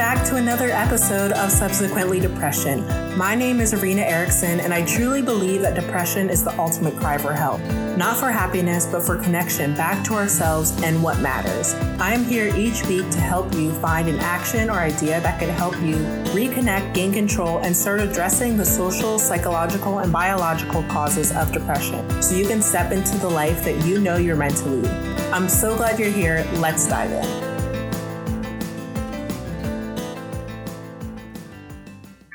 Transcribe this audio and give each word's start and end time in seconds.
back 0.00 0.26
to 0.26 0.36
another 0.36 0.70
episode 0.70 1.30
of 1.32 1.50
Subsequently 1.50 2.18
Depression. 2.18 2.86
My 3.18 3.34
name 3.34 3.60
is 3.60 3.74
Irina 3.74 4.00
Erickson, 4.00 4.58
and 4.58 4.72
I 4.72 4.82
truly 4.86 5.20
believe 5.20 5.60
that 5.60 5.74
depression 5.74 6.30
is 6.30 6.42
the 6.42 6.58
ultimate 6.58 6.96
cry 6.96 7.18
for 7.18 7.34
help. 7.34 7.60
Not 7.98 8.16
for 8.16 8.30
happiness, 8.30 8.86
but 8.86 9.02
for 9.02 9.18
connection 9.18 9.74
back 9.74 10.02
to 10.06 10.14
ourselves 10.14 10.82
and 10.82 11.02
what 11.02 11.20
matters. 11.20 11.74
I 12.00 12.14
am 12.14 12.24
here 12.24 12.50
each 12.56 12.82
week 12.86 13.10
to 13.10 13.20
help 13.20 13.52
you 13.52 13.74
find 13.74 14.08
an 14.08 14.18
action 14.20 14.70
or 14.70 14.78
idea 14.78 15.20
that 15.20 15.38
can 15.38 15.50
help 15.50 15.74
you 15.82 15.96
reconnect, 16.32 16.94
gain 16.94 17.12
control, 17.12 17.58
and 17.58 17.76
start 17.76 18.00
addressing 18.00 18.56
the 18.56 18.64
social, 18.64 19.18
psychological, 19.18 19.98
and 19.98 20.10
biological 20.10 20.82
causes 20.84 21.30
of 21.36 21.52
depression 21.52 22.22
so 22.22 22.34
you 22.34 22.46
can 22.46 22.62
step 22.62 22.90
into 22.90 23.18
the 23.18 23.28
life 23.28 23.62
that 23.64 23.84
you 23.84 24.00
know 24.00 24.16
you're 24.16 24.34
meant 24.34 24.56
to 24.56 24.68
lead. 24.70 24.90
I'm 25.30 25.50
so 25.50 25.76
glad 25.76 25.98
you're 25.98 26.10
here. 26.10 26.48
Let's 26.54 26.88
dive 26.88 27.10
in. 27.12 27.49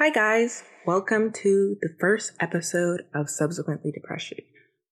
Hi, 0.06 0.12
guys. 0.12 0.62
Welcome 0.86 1.32
to 1.42 1.78
the 1.82 1.90
first 2.00 2.34
episode 2.40 3.08
of 3.16 3.28
Subsequently 3.28 3.92
Depression. 3.92 4.38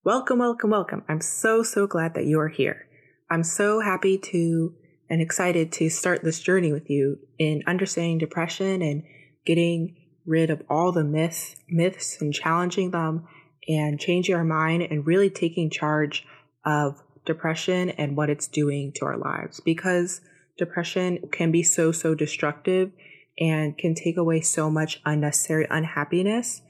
Welcome, 0.04 0.40
welcome, 0.40 0.71
welcome. 0.71 1.04
I'm 1.08 1.21
so, 1.21 1.62
so 1.62 1.85
glad 1.85 2.16
that 2.16 2.26
you 2.26 2.40
are 2.40 2.48
here. 2.48 2.88
I'm 3.30 3.44
so 3.44 3.80
happy 3.80 4.18
to 4.18 4.73
and 5.12 5.21
excited 5.21 5.71
to 5.73 5.91
start 5.91 6.23
this 6.23 6.40
journey 6.40 6.73
with 6.73 6.90
you 6.90 7.20
in 7.38 7.62
understanding 7.68 8.18
depression 8.18 8.81
and 8.81 9.04
getting 9.45 9.95
rid 10.26 10.49
of 10.49 10.63
all 10.68 10.91
the 10.91 11.04
myths, 11.04 11.57
myths 11.70 12.20
and 12.20 12.34
challenging 12.34 12.90
them 12.90 13.27
and 13.68 13.99
changing 13.99 14.34
our 14.34 14.43
mind 14.43 14.82
and 14.82 15.05
really 15.05 15.30
taking 15.30 15.70
charge 15.70 16.26
of 16.65 17.04
depression 17.24 17.91
and 17.91 18.18
what 18.18 18.32
it's 18.32 18.48
doing 18.48 18.91
to 18.93 19.05
our 19.05 19.18
lives 19.18 19.59
because 19.59 20.21
depression 20.57 21.20
can 21.32 21.52
be 21.52 21.62
so, 21.62 21.91
so 21.91 22.15
destructive 22.15 22.91
and 23.39 23.77
can 23.77 23.95
take 23.95 24.17
away 24.17 24.41
so 24.41 24.70
much 24.70 25.01
unnecessary 25.05 25.67
unhappiness. 25.70 26.62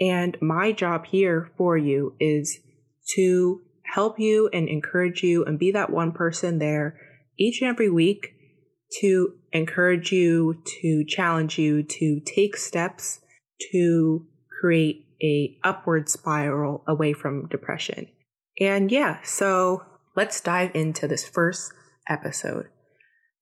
And 0.00 0.36
my 0.40 0.72
job 0.72 1.06
here 1.06 1.50
for 1.56 1.76
you 1.76 2.14
is 2.20 2.58
to 3.14 3.60
help 3.84 4.18
you 4.18 4.48
and 4.52 4.68
encourage 4.68 5.22
you 5.22 5.44
and 5.44 5.58
be 5.58 5.70
that 5.72 5.90
one 5.90 6.12
person 6.12 6.58
there 6.58 6.98
each 7.38 7.60
and 7.60 7.68
every 7.68 7.90
week 7.90 8.34
to 9.00 9.34
encourage 9.52 10.12
you, 10.12 10.62
to 10.82 11.04
challenge 11.06 11.58
you, 11.58 11.82
to 11.82 12.20
take 12.24 12.56
steps 12.56 13.20
to 13.72 14.26
create 14.60 15.06
a 15.22 15.58
upward 15.64 16.08
spiral 16.08 16.82
away 16.86 17.12
from 17.12 17.48
depression. 17.48 18.06
And 18.60 18.90
yeah, 18.90 19.18
so 19.22 19.84
let's 20.16 20.40
dive 20.40 20.70
into 20.74 21.08
this 21.08 21.26
first 21.26 21.72
episode. 22.08 22.68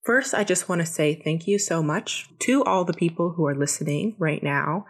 First, 0.03 0.33
I 0.33 0.43
just 0.43 0.67
want 0.67 0.81
to 0.81 0.85
say 0.85 1.15
thank 1.15 1.47
you 1.47 1.57
so 1.57 1.81
much 1.81 2.29
to 2.39 2.61
all 2.65 2.83
the 2.83 2.93
people 2.93 3.31
who 3.31 3.47
are 3.47 3.55
listening 3.55 4.15
right 4.19 4.43
now. 4.43 4.85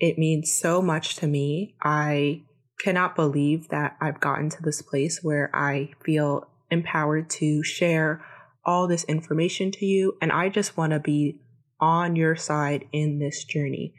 It 0.00 0.18
means 0.18 0.52
so 0.52 0.82
much 0.82 1.14
to 1.16 1.28
me. 1.28 1.76
I 1.82 2.42
cannot 2.80 3.14
believe 3.14 3.68
that 3.68 3.96
I've 4.00 4.20
gotten 4.20 4.50
to 4.50 4.62
this 4.62 4.82
place 4.82 5.20
where 5.22 5.54
I 5.54 5.90
feel 6.04 6.48
empowered 6.68 7.30
to 7.30 7.62
share 7.62 8.24
all 8.64 8.88
this 8.88 9.04
information 9.04 9.70
to 9.70 9.86
you. 9.86 10.16
And 10.20 10.32
I 10.32 10.48
just 10.48 10.76
want 10.76 10.92
to 10.92 10.98
be 10.98 11.40
on 11.80 12.16
your 12.16 12.34
side 12.34 12.86
in 12.92 13.20
this 13.20 13.44
journey. 13.44 13.94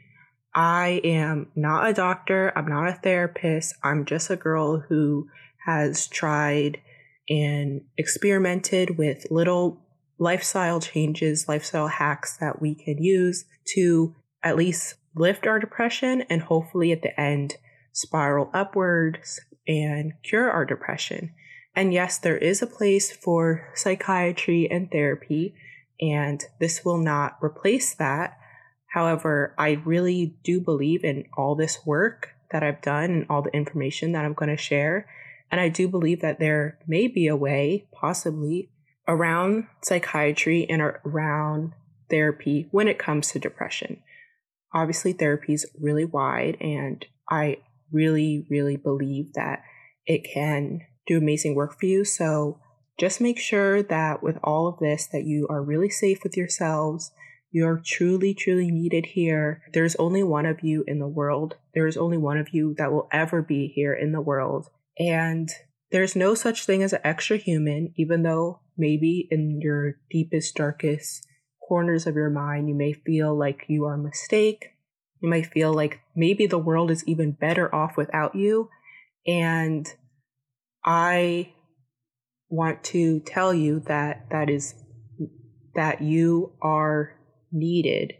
I 0.54 1.00
am 1.02 1.50
not 1.56 1.88
a 1.88 1.94
doctor. 1.94 2.52
I'm 2.54 2.68
not 2.68 2.88
a 2.88 2.92
therapist. 2.92 3.74
I'm 3.82 4.04
just 4.04 4.28
a 4.28 4.36
girl 4.36 4.80
who 4.80 5.28
has 5.64 6.08
tried 6.08 6.78
and 7.30 7.82
experimented 7.96 8.98
with 8.98 9.30
little 9.30 9.80
lifestyle 10.18 10.80
changes, 10.80 11.48
lifestyle 11.48 11.88
hacks 11.88 12.36
that 12.38 12.60
we 12.60 12.74
can 12.74 13.02
use 13.02 13.44
to 13.74 14.14
at 14.42 14.56
least 14.56 14.96
lift 15.14 15.46
our 15.46 15.58
depression 15.58 16.22
and 16.28 16.42
hopefully 16.42 16.92
at 16.92 17.02
the 17.02 17.20
end 17.20 17.56
spiral 17.92 18.50
upwards 18.54 19.40
and 19.66 20.12
cure 20.22 20.50
our 20.50 20.64
depression. 20.64 21.32
And 21.74 21.92
yes, 21.92 22.18
there 22.18 22.38
is 22.38 22.62
a 22.62 22.66
place 22.66 23.14
for 23.14 23.70
psychiatry 23.74 24.68
and 24.70 24.90
therapy, 24.90 25.54
and 26.00 26.42
this 26.58 26.84
will 26.84 26.98
not 26.98 27.36
replace 27.42 27.94
that. 27.94 28.38
However, 28.92 29.54
I 29.58 29.82
really 29.84 30.36
do 30.42 30.60
believe 30.60 31.04
in 31.04 31.24
all 31.36 31.54
this 31.54 31.84
work 31.84 32.30
that 32.50 32.62
I've 32.62 32.80
done 32.80 33.10
and 33.10 33.26
all 33.28 33.42
the 33.42 33.54
information 33.54 34.12
that 34.12 34.24
I'm 34.24 34.32
going 34.32 34.50
to 34.50 34.56
share. 34.56 35.06
And 35.50 35.60
I 35.60 35.68
do 35.68 35.88
believe 35.88 36.20
that 36.20 36.38
there 36.38 36.78
may 36.86 37.06
be 37.06 37.26
a 37.26 37.36
way, 37.36 37.86
possibly, 37.92 38.70
around 39.08 39.66
psychiatry 39.82 40.66
and 40.68 40.82
around 40.82 41.72
therapy 42.10 42.68
when 42.70 42.86
it 42.86 42.98
comes 42.98 43.32
to 43.32 43.38
depression. 43.38 44.02
Obviously, 44.74 45.14
therapy 45.14 45.54
is 45.54 45.66
really 45.80 46.04
wide, 46.04 46.56
and 46.60 47.04
I 47.30 47.56
really, 47.90 48.46
really 48.50 48.76
believe 48.76 49.32
that 49.32 49.62
it 50.06 50.24
can 50.24 50.82
do 51.06 51.16
amazing 51.16 51.54
work 51.54 51.78
for 51.80 51.86
you. 51.86 52.04
So 52.04 52.60
just 52.98 53.20
make 53.20 53.38
sure 53.38 53.82
that 53.82 54.22
with 54.22 54.38
all 54.44 54.68
of 54.68 54.78
this, 54.78 55.06
that 55.12 55.24
you 55.24 55.46
are 55.48 55.62
really 55.62 55.88
safe 55.88 56.22
with 56.22 56.36
yourselves. 56.36 57.10
You're 57.50 57.80
truly, 57.82 58.34
truly 58.34 58.70
needed 58.70 59.06
here. 59.06 59.62
There's 59.72 59.96
only 59.96 60.22
one 60.22 60.44
of 60.44 60.60
you 60.60 60.84
in 60.86 60.98
the 60.98 61.08
world. 61.08 61.56
There's 61.74 61.96
only 61.96 62.18
one 62.18 62.36
of 62.36 62.50
you 62.52 62.74
that 62.76 62.92
will 62.92 63.08
ever 63.10 63.40
be 63.40 63.68
here 63.68 63.94
in 63.94 64.12
the 64.12 64.20
world. 64.20 64.68
And 64.98 65.48
there's 65.90 66.14
no 66.14 66.34
such 66.34 66.66
thing 66.66 66.82
as 66.82 66.92
an 66.92 67.00
extra 67.04 67.36
human, 67.36 67.92
even 67.96 68.22
though 68.22 68.60
maybe 68.76 69.26
in 69.30 69.60
your 69.60 69.96
deepest, 70.10 70.54
darkest 70.54 71.26
corners 71.66 72.06
of 72.06 72.14
your 72.14 72.30
mind, 72.30 72.68
you 72.68 72.74
may 72.74 72.92
feel 72.92 73.36
like 73.36 73.64
you 73.68 73.84
are 73.84 73.94
a 73.94 73.98
mistake. 73.98 74.70
You 75.20 75.28
might 75.28 75.46
feel 75.46 75.72
like 75.72 76.00
maybe 76.14 76.46
the 76.46 76.58
world 76.58 76.90
is 76.90 77.06
even 77.06 77.32
better 77.32 77.74
off 77.74 77.96
without 77.96 78.34
you. 78.34 78.70
And 79.26 79.86
I 80.84 81.52
want 82.48 82.84
to 82.84 83.20
tell 83.20 83.52
you 83.52 83.80
that 83.80 84.26
that 84.30 84.48
is 84.48 84.74
that 85.74 86.00
you 86.00 86.52
are 86.62 87.14
needed. 87.52 88.14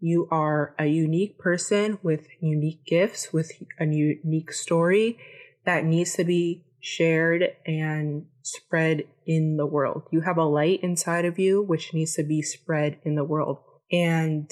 You 0.00 0.28
are 0.30 0.74
a 0.78 0.86
unique 0.86 1.38
person 1.38 1.98
with 2.02 2.26
unique 2.40 2.84
gifts, 2.86 3.32
with 3.32 3.50
a 3.80 3.84
unique 3.84 4.52
story 4.52 5.18
that 5.64 5.84
needs 5.84 6.14
to 6.14 6.24
be 6.24 6.64
shared 6.80 7.44
and 7.66 8.26
spread 8.42 9.04
in 9.26 9.56
the 9.56 9.66
world. 9.66 10.02
You 10.10 10.22
have 10.22 10.38
a 10.38 10.44
light 10.44 10.80
inside 10.82 11.24
of 11.24 11.38
you 11.38 11.62
which 11.62 11.92
needs 11.92 12.14
to 12.14 12.22
be 12.22 12.42
spread 12.42 12.98
in 13.04 13.14
the 13.14 13.24
world. 13.24 13.58
And 13.90 14.50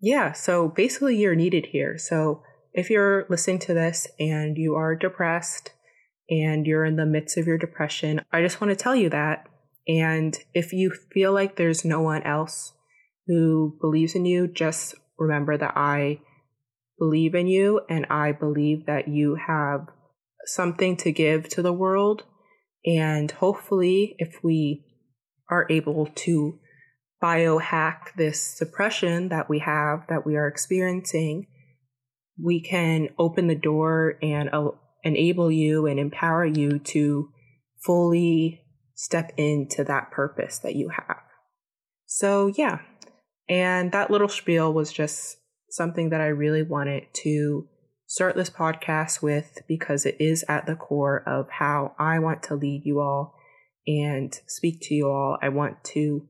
yeah, 0.00 0.32
so 0.32 0.68
basically 0.68 1.16
you're 1.16 1.34
needed 1.34 1.66
here. 1.66 1.98
So 1.98 2.42
if 2.72 2.90
you're 2.90 3.26
listening 3.28 3.58
to 3.60 3.74
this 3.74 4.06
and 4.18 4.56
you 4.58 4.74
are 4.74 4.94
depressed 4.94 5.72
and 6.28 6.66
you're 6.66 6.84
in 6.84 6.96
the 6.96 7.06
midst 7.06 7.38
of 7.38 7.46
your 7.46 7.58
depression, 7.58 8.20
I 8.32 8.42
just 8.42 8.60
want 8.60 8.70
to 8.70 8.76
tell 8.76 8.94
you 8.94 9.08
that. 9.10 9.48
And 9.88 10.36
if 10.52 10.72
you 10.72 10.92
feel 11.12 11.32
like 11.32 11.56
there's 11.56 11.84
no 11.84 12.00
one 12.00 12.22
else 12.22 12.72
who 13.26 13.78
believes 13.80 14.14
in 14.14 14.24
you, 14.24 14.46
just 14.48 14.94
remember 15.18 15.56
that 15.56 15.72
I 15.76 16.20
believe 16.98 17.34
in 17.34 17.46
you 17.46 17.80
and 17.88 18.06
I 18.10 18.32
believe 18.32 18.86
that 18.86 19.08
you 19.08 19.36
have 19.46 19.86
something 20.46 20.96
to 20.98 21.12
give 21.12 21.48
to 21.50 21.62
the 21.62 21.72
world. 21.72 22.24
And 22.84 23.30
hopefully, 23.30 24.14
if 24.18 24.38
we 24.42 24.84
are 25.50 25.66
able 25.68 26.06
to 26.14 26.58
biohack 27.22 28.14
this 28.16 28.40
suppression 28.40 29.28
that 29.30 29.48
we 29.48 29.60
have, 29.60 30.06
that 30.08 30.24
we 30.26 30.36
are 30.36 30.46
experiencing, 30.46 31.46
we 32.42 32.60
can 32.60 33.08
open 33.18 33.46
the 33.46 33.54
door 33.54 34.18
and 34.22 34.50
uh, 34.52 34.70
enable 35.02 35.50
you 35.50 35.86
and 35.86 35.98
empower 35.98 36.44
you 36.44 36.78
to 36.78 37.30
fully 37.84 38.60
step 38.94 39.32
into 39.36 39.84
that 39.84 40.10
purpose 40.10 40.58
that 40.58 40.76
you 40.76 40.90
have. 40.90 41.22
So, 42.06 42.52
yeah. 42.56 42.80
And 43.48 43.92
that 43.92 44.10
little 44.10 44.28
spiel 44.28 44.72
was 44.72 44.92
just 44.92 45.36
something 45.70 46.10
that 46.10 46.20
I 46.20 46.26
really 46.28 46.62
wanted 46.62 47.04
to 47.22 47.68
start 48.06 48.36
this 48.36 48.50
podcast 48.50 49.20
with 49.20 49.62
because 49.66 50.06
it 50.06 50.16
is 50.20 50.44
at 50.48 50.66
the 50.66 50.76
core 50.76 51.22
of 51.26 51.50
how 51.50 51.94
I 51.98 52.18
want 52.18 52.42
to 52.44 52.54
lead 52.54 52.82
you 52.84 53.00
all 53.00 53.34
and 53.86 54.38
speak 54.46 54.80
to 54.82 54.94
you 54.94 55.08
all. 55.08 55.38
I 55.42 55.48
want 55.48 55.82
to 55.84 56.28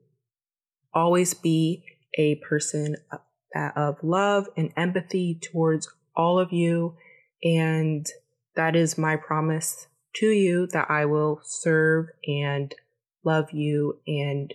always 0.94 1.34
be 1.34 1.84
a 2.18 2.36
person 2.36 2.96
uh, 3.10 3.70
of 3.76 3.96
love 4.02 4.46
and 4.56 4.72
empathy 4.76 5.38
towards 5.40 5.88
all 6.16 6.38
of 6.38 6.52
you. 6.52 6.96
And 7.42 8.06
that 8.54 8.74
is 8.74 8.96
my 8.96 9.16
promise 9.16 9.86
to 10.16 10.26
you 10.26 10.66
that 10.68 10.90
I 10.90 11.04
will 11.04 11.40
serve 11.44 12.06
and 12.26 12.74
love 13.22 13.50
you 13.52 14.00
and 14.06 14.52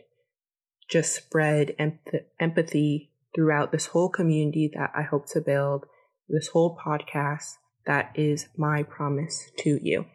just 0.89 1.15
spread 1.15 1.75
empathy 2.39 3.11
throughout 3.35 3.71
this 3.71 3.87
whole 3.87 4.09
community 4.09 4.71
that 4.73 4.91
I 4.95 5.03
hope 5.03 5.27
to 5.29 5.41
build 5.41 5.85
this 6.31 6.47
whole 6.47 6.77
podcast. 6.83 7.57
That 7.85 8.11
is 8.15 8.47
my 8.57 8.83
promise 8.83 9.51
to 9.59 9.79
you. 9.81 10.05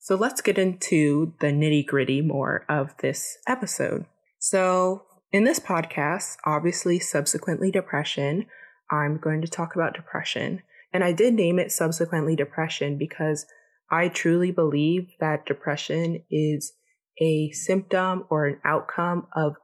So 0.00 0.14
let's 0.16 0.40
get 0.40 0.58
into 0.58 1.32
the 1.40 1.46
nitty 1.46 1.86
gritty 1.86 2.20
more 2.20 2.66
of 2.68 2.96
this 2.98 3.38
episode. 3.46 4.06
So, 4.38 5.04
In 5.32 5.42
this 5.42 5.58
podcast, 5.58 6.36
obviously, 6.44 7.00
subsequently 7.00 7.72
depression, 7.72 8.46
I'm 8.88 9.18
going 9.18 9.40
to 9.42 9.48
talk 9.48 9.74
about 9.74 9.94
depression. 9.94 10.62
And 10.92 11.02
I 11.02 11.12
did 11.12 11.34
name 11.34 11.58
it 11.58 11.72
subsequently 11.72 12.36
depression 12.36 12.96
because 12.96 13.44
I 13.90 14.08
truly 14.08 14.52
believe 14.52 15.08
that 15.18 15.44
depression 15.44 16.22
is 16.30 16.72
a 17.20 17.50
symptom 17.50 18.26
or 18.30 18.46
an 18.46 18.58
outcome 18.64 19.26
of 19.34 19.54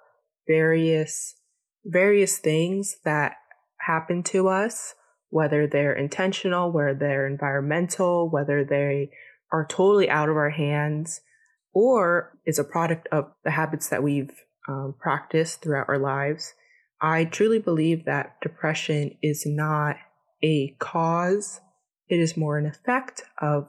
various 0.48 1.36
various 1.84 2.38
things 2.38 2.96
that 3.04 3.36
happen 3.80 4.22
to 4.24 4.48
us, 4.48 4.94
whether 5.30 5.66
they're 5.66 5.94
intentional, 5.94 6.70
whether 6.70 6.94
they're 6.94 7.26
environmental, 7.26 8.28
whether 8.28 8.64
they 8.64 9.10
are 9.52 9.66
totally 9.66 10.10
out 10.10 10.28
of 10.28 10.36
our 10.36 10.50
hands, 10.50 11.20
or 11.72 12.36
is 12.44 12.58
a 12.58 12.64
product 12.64 13.08
of 13.12 13.32
the 13.44 13.52
habits 13.52 13.88
that 13.88 14.02
we've 14.02 14.44
um, 14.68 14.94
practiced 15.00 15.62
throughout 15.62 15.88
our 15.88 15.98
lives. 15.98 16.54
I 17.00 17.24
truly 17.24 17.58
believe 17.58 18.04
that 18.04 18.40
depression 18.42 19.16
is 19.22 19.44
not 19.46 19.96
a 20.42 20.76
cause, 20.78 21.60
it 22.08 22.18
is 22.18 22.36
more 22.36 22.58
an 22.58 22.66
effect 22.66 23.22
of 23.40 23.68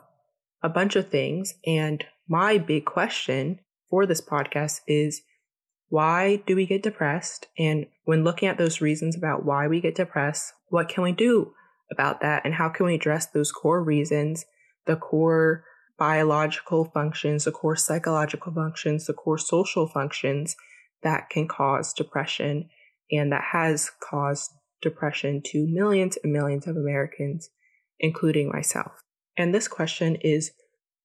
a 0.63 0.69
bunch 0.69 0.95
of 0.95 1.09
things. 1.09 1.53
And 1.65 2.03
my 2.27 2.57
big 2.57 2.85
question 2.85 3.59
for 3.89 4.05
this 4.05 4.21
podcast 4.21 4.81
is 4.87 5.21
why 5.91 6.38
do 6.47 6.55
we 6.55 6.65
get 6.65 6.81
depressed? 6.81 7.47
And 7.59 7.85
when 8.05 8.23
looking 8.23 8.47
at 8.47 8.57
those 8.57 8.79
reasons 8.79 9.17
about 9.17 9.45
why 9.45 9.67
we 9.67 9.81
get 9.81 9.93
depressed, 9.93 10.53
what 10.69 10.88
can 10.88 11.03
we 11.03 11.11
do 11.11 11.51
about 11.91 12.21
that? 12.21 12.45
And 12.45 12.53
how 12.53 12.69
can 12.69 12.85
we 12.85 12.95
address 12.95 13.25
those 13.25 13.51
core 13.51 13.83
reasons, 13.83 14.45
the 14.88 14.95
core 14.95 15.65
biological 15.99 16.85
functions, 16.85 17.43
the 17.43 17.51
core 17.51 17.75
psychological 17.75 18.53
functions, 18.53 19.05
the 19.05 19.13
core 19.13 19.38
social 19.38 19.85
functions 19.85 20.55
that 21.03 21.29
can 21.29 21.45
cause 21.45 21.91
depression 21.91 22.69
and 23.11 23.29
that 23.33 23.44
has 23.51 23.91
caused 24.01 24.49
depression 24.81 25.41
to 25.47 25.67
millions 25.67 26.17
and 26.23 26.31
millions 26.31 26.67
of 26.67 26.77
Americans, 26.77 27.49
including 27.99 28.47
myself. 28.49 29.03
And 29.37 29.53
this 29.53 29.67
question 29.67 30.15
is 30.21 30.51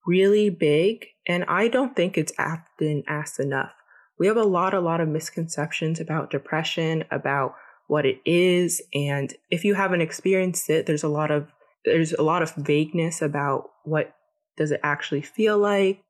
really 0.06 0.48
big, 0.48 1.06
and 1.26 1.44
I 1.48 1.66
don't 1.66 1.96
think 1.96 2.16
it's 2.16 2.32
often 2.38 3.02
asked 3.08 3.40
enough. 3.40 3.72
We 4.18 4.26
have 4.28 4.36
a 4.36 4.44
lot, 4.44 4.74
a 4.74 4.80
lot 4.80 5.00
of 5.00 5.08
misconceptions 5.08 6.00
about 6.00 6.30
depression, 6.30 7.04
about 7.10 7.54
what 7.86 8.06
it 8.06 8.20
is, 8.24 8.82
and 8.94 9.32
if 9.50 9.64
you 9.64 9.74
haven't 9.74 10.00
experienced 10.00 10.68
it, 10.70 10.86
there's 10.86 11.04
a 11.04 11.08
lot 11.08 11.30
of 11.30 11.52
there's 11.84 12.12
a 12.12 12.22
lot 12.22 12.42
of 12.42 12.52
vagueness 12.56 13.22
about 13.22 13.70
what 13.84 14.12
does 14.56 14.72
it 14.72 14.80
actually 14.82 15.22
feel 15.22 15.58
like, 15.58 16.02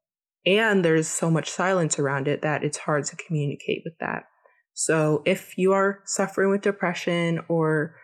and 0.46 0.84
there's 0.84 1.08
so 1.08 1.30
much 1.30 1.50
silence 1.50 1.98
around 1.98 2.28
it 2.28 2.42
that 2.42 2.64
it's 2.64 2.78
hard 2.78 3.04
to 3.06 3.16
communicate 3.16 3.82
with 3.84 3.98
that. 4.00 4.24
So 4.72 5.22
if 5.26 5.58
you 5.58 5.72
are 5.72 6.00
suffering 6.04 6.50
with 6.50 6.62
depression 6.62 7.40
or 7.48 7.96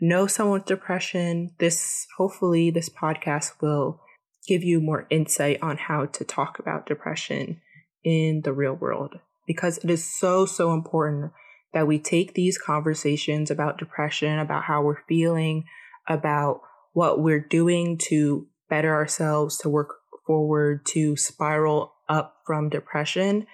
know 0.00 0.26
someone 0.26 0.60
with 0.60 0.66
depression, 0.66 1.54
this 1.58 2.06
hopefully 2.16 2.70
this 2.70 2.88
podcast 2.88 3.60
will 3.60 4.00
give 4.46 4.62
you 4.62 4.80
more 4.80 5.06
insight 5.10 5.58
on 5.60 5.76
how 5.76 6.06
to 6.06 6.24
talk 6.24 6.58
about 6.58 6.86
depression 6.86 7.60
in 8.02 8.40
the 8.44 8.52
real 8.52 8.74
world 8.74 9.16
because 9.50 9.78
it 9.78 9.90
is 9.90 10.04
so 10.04 10.46
so 10.46 10.72
important 10.72 11.32
that 11.74 11.84
we 11.84 11.98
take 11.98 12.34
these 12.34 12.56
conversations 12.56 13.50
about 13.50 13.78
depression, 13.78 14.38
about 14.38 14.62
how 14.62 14.80
we're 14.80 15.02
feeling, 15.08 15.64
about 16.08 16.60
what 16.92 17.20
we're 17.20 17.44
doing 17.44 17.98
to 17.98 18.46
better 18.68 18.94
ourselves, 18.94 19.58
to 19.58 19.68
work 19.68 19.96
forward, 20.24 20.86
to 20.86 21.16
spiral 21.16 21.92
up 22.08 22.36
from 22.46 22.68
depression. 22.68 23.44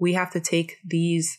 We 0.00 0.14
have 0.14 0.32
to 0.32 0.40
take 0.40 0.78
these 0.84 1.38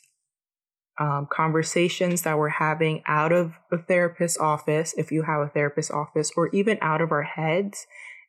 um, 0.97 1.27
conversations 1.29 2.21
that 2.21 2.37
we're 2.37 2.47
having 2.47 3.03
out 3.07 3.33
of 3.33 3.55
the 3.69 3.77
therapist's 3.77 4.37
office, 4.37 4.93
if 4.95 5.11
you 5.11 5.23
have 5.23 5.41
a 5.41 5.49
therapist's 5.49 5.91
office, 5.91 6.31
or 6.37 6.47
even 6.55 6.77
out 6.79 7.01
of 7.01 7.11
our 7.11 7.23
heads 7.23 7.85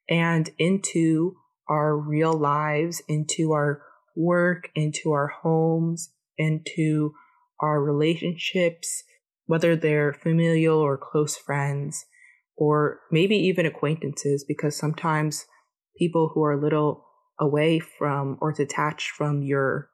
and 0.09 0.51
into 0.59 1.37
our 1.69 1.97
real 1.97 2.33
lives, 2.33 3.01
into 3.09 3.53
our 3.53 3.81
work, 4.19 4.69
into 4.75 5.13
our 5.13 5.29
homes, 5.29 6.11
into 6.37 7.13
our 7.61 7.83
relationships, 7.83 9.05
whether 9.47 9.77
they're 9.77 10.13
familial 10.13 10.79
or 10.79 10.99
close 10.99 11.37
friends, 11.37 12.05
or 12.57 13.01
maybe 13.11 13.37
even 13.37 13.65
acquaintances, 13.65 14.45
because 14.47 14.77
sometimes 14.77 15.47
people 15.97 16.33
who 16.35 16.43
are 16.43 16.53
a 16.53 16.61
little 16.61 17.05
away 17.41 17.79
from 17.79 18.37
or 18.41 18.53
detached 18.53 19.11
from 19.11 19.43
your 19.43 19.91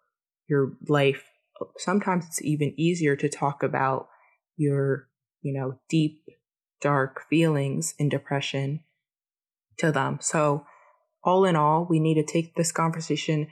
your 0.49 0.73
life 0.89 1.25
sometimes 1.77 2.27
it's 2.27 2.43
even 2.43 2.75
easier 2.77 3.17
to 3.17 3.29
talk 3.29 3.63
about 3.63 4.09
your, 4.57 5.09
you 5.43 5.53
know, 5.53 5.79
deep, 5.89 6.23
dark 6.81 7.23
feelings 7.29 7.95
and 7.99 8.11
depression 8.11 8.81
to 9.79 9.93
them. 9.93 10.19
So, 10.21 10.67
all 11.23 11.45
in 11.45 11.57
all, 11.57 11.87
we 11.89 12.01
need 12.01 12.15
to 12.15 12.33
take 12.33 12.55
this 12.55 12.71
conversation 12.71 13.49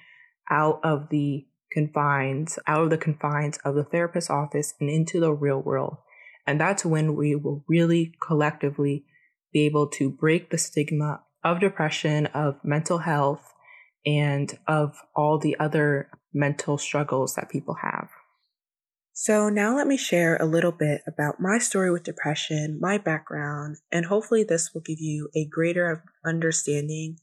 out 0.50 0.80
of 0.82 1.08
the 1.10 1.46
confines, 1.72 2.58
out 2.66 2.84
of 2.84 2.90
the 2.90 2.98
confines 2.98 3.58
of 3.64 3.74
the 3.74 3.84
therapist's 3.84 4.30
office 4.30 4.74
and 4.80 4.90
into 4.90 5.20
the 5.20 5.32
real 5.32 5.60
world. 5.60 5.96
And 6.46 6.60
that's 6.60 6.84
when 6.84 7.14
we 7.14 7.34
will 7.34 7.64
really 7.68 8.14
collectively 8.20 9.04
be 9.52 9.60
able 9.66 9.86
to 9.86 10.10
break 10.10 10.50
the 10.50 10.58
stigma 10.58 11.22
of 11.44 11.60
depression, 11.60 12.26
of 12.26 12.56
mental 12.64 12.98
health, 12.98 13.52
and 14.04 14.58
of 14.66 14.96
all 15.14 15.38
the 15.38 15.56
other 15.58 16.10
mental 16.32 16.78
struggles 16.78 17.34
that 17.34 17.50
people 17.50 17.76
have. 17.82 18.08
So, 19.14 19.50
now 19.50 19.76
let 19.76 19.86
me 19.86 19.98
share 19.98 20.36
a 20.36 20.46
little 20.46 20.72
bit 20.72 21.02
about 21.06 21.38
my 21.38 21.58
story 21.58 21.90
with 21.90 22.02
depression, 22.02 22.78
my 22.80 22.96
background, 22.96 23.76
and 23.92 24.06
hopefully 24.06 24.42
this 24.42 24.72
will 24.72 24.80
give 24.80 25.00
you 25.00 25.28
a 25.36 25.44
greater 25.44 26.02
understanding 26.24 27.18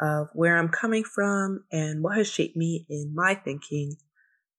of 0.00 0.28
where 0.32 0.56
I'm 0.56 0.68
coming 0.68 1.04
from 1.04 1.64
and 1.70 2.02
what 2.02 2.16
has 2.16 2.30
shaped 2.30 2.56
me 2.56 2.86
in 2.88 3.12
my 3.14 3.34
thinking 3.34 3.96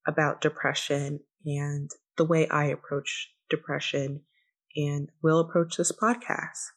about 0.07 0.41
depression 0.41 1.21
and 1.45 1.89
the 2.17 2.25
way 2.25 2.47
I 2.47 2.65
approach 2.65 3.31
depression 3.49 4.21
and 4.75 5.09
will 5.21 5.39
approach 5.39 5.77
this 5.77 5.91
podcast. 5.91 6.69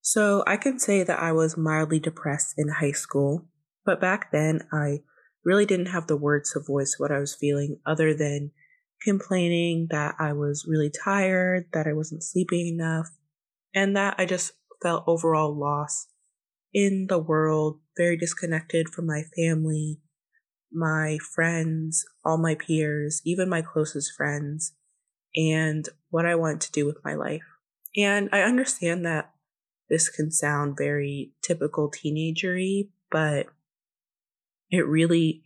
So, 0.00 0.42
I 0.46 0.56
can 0.56 0.80
say 0.80 1.04
that 1.04 1.20
I 1.20 1.30
was 1.30 1.56
mildly 1.56 2.00
depressed 2.00 2.54
in 2.58 2.68
high 2.68 2.92
school, 2.92 3.46
but 3.84 4.00
back 4.00 4.32
then 4.32 4.66
I 4.72 5.02
really 5.44 5.64
didn't 5.64 5.86
have 5.86 6.08
the 6.08 6.16
words 6.16 6.52
to 6.52 6.60
voice 6.60 6.96
what 6.98 7.12
I 7.12 7.18
was 7.18 7.36
feeling 7.36 7.78
other 7.86 8.14
than 8.14 8.50
complaining 9.04 9.88
that 9.90 10.14
I 10.18 10.32
was 10.32 10.66
really 10.68 10.90
tired, 10.90 11.66
that 11.72 11.86
I 11.86 11.92
wasn't 11.92 12.24
sleeping 12.24 12.66
enough, 12.66 13.08
and 13.74 13.96
that 13.96 14.16
I 14.18 14.26
just 14.26 14.52
felt 14.82 15.04
overall 15.06 15.56
lost 15.56 16.08
in 16.72 17.06
the 17.08 17.18
world, 17.18 17.80
very 17.96 18.16
disconnected 18.16 18.88
from 18.88 19.06
my 19.06 19.22
family, 19.36 20.00
my 20.72 21.18
friends, 21.34 22.04
all 22.24 22.38
my 22.38 22.54
peers, 22.54 23.20
even 23.24 23.48
my 23.48 23.62
closest 23.62 24.12
friends, 24.16 24.74
and 25.36 25.88
what 26.10 26.26
I 26.26 26.34
want 26.34 26.60
to 26.62 26.72
do 26.72 26.86
with 26.86 26.98
my 27.04 27.14
life. 27.14 27.42
And 27.96 28.28
I 28.32 28.42
understand 28.42 29.04
that 29.04 29.32
this 29.90 30.08
can 30.08 30.30
sound 30.30 30.76
very 30.78 31.32
typical 31.42 31.90
teenagery, 31.90 32.88
but 33.10 33.46
it 34.70 34.86
really, 34.86 35.44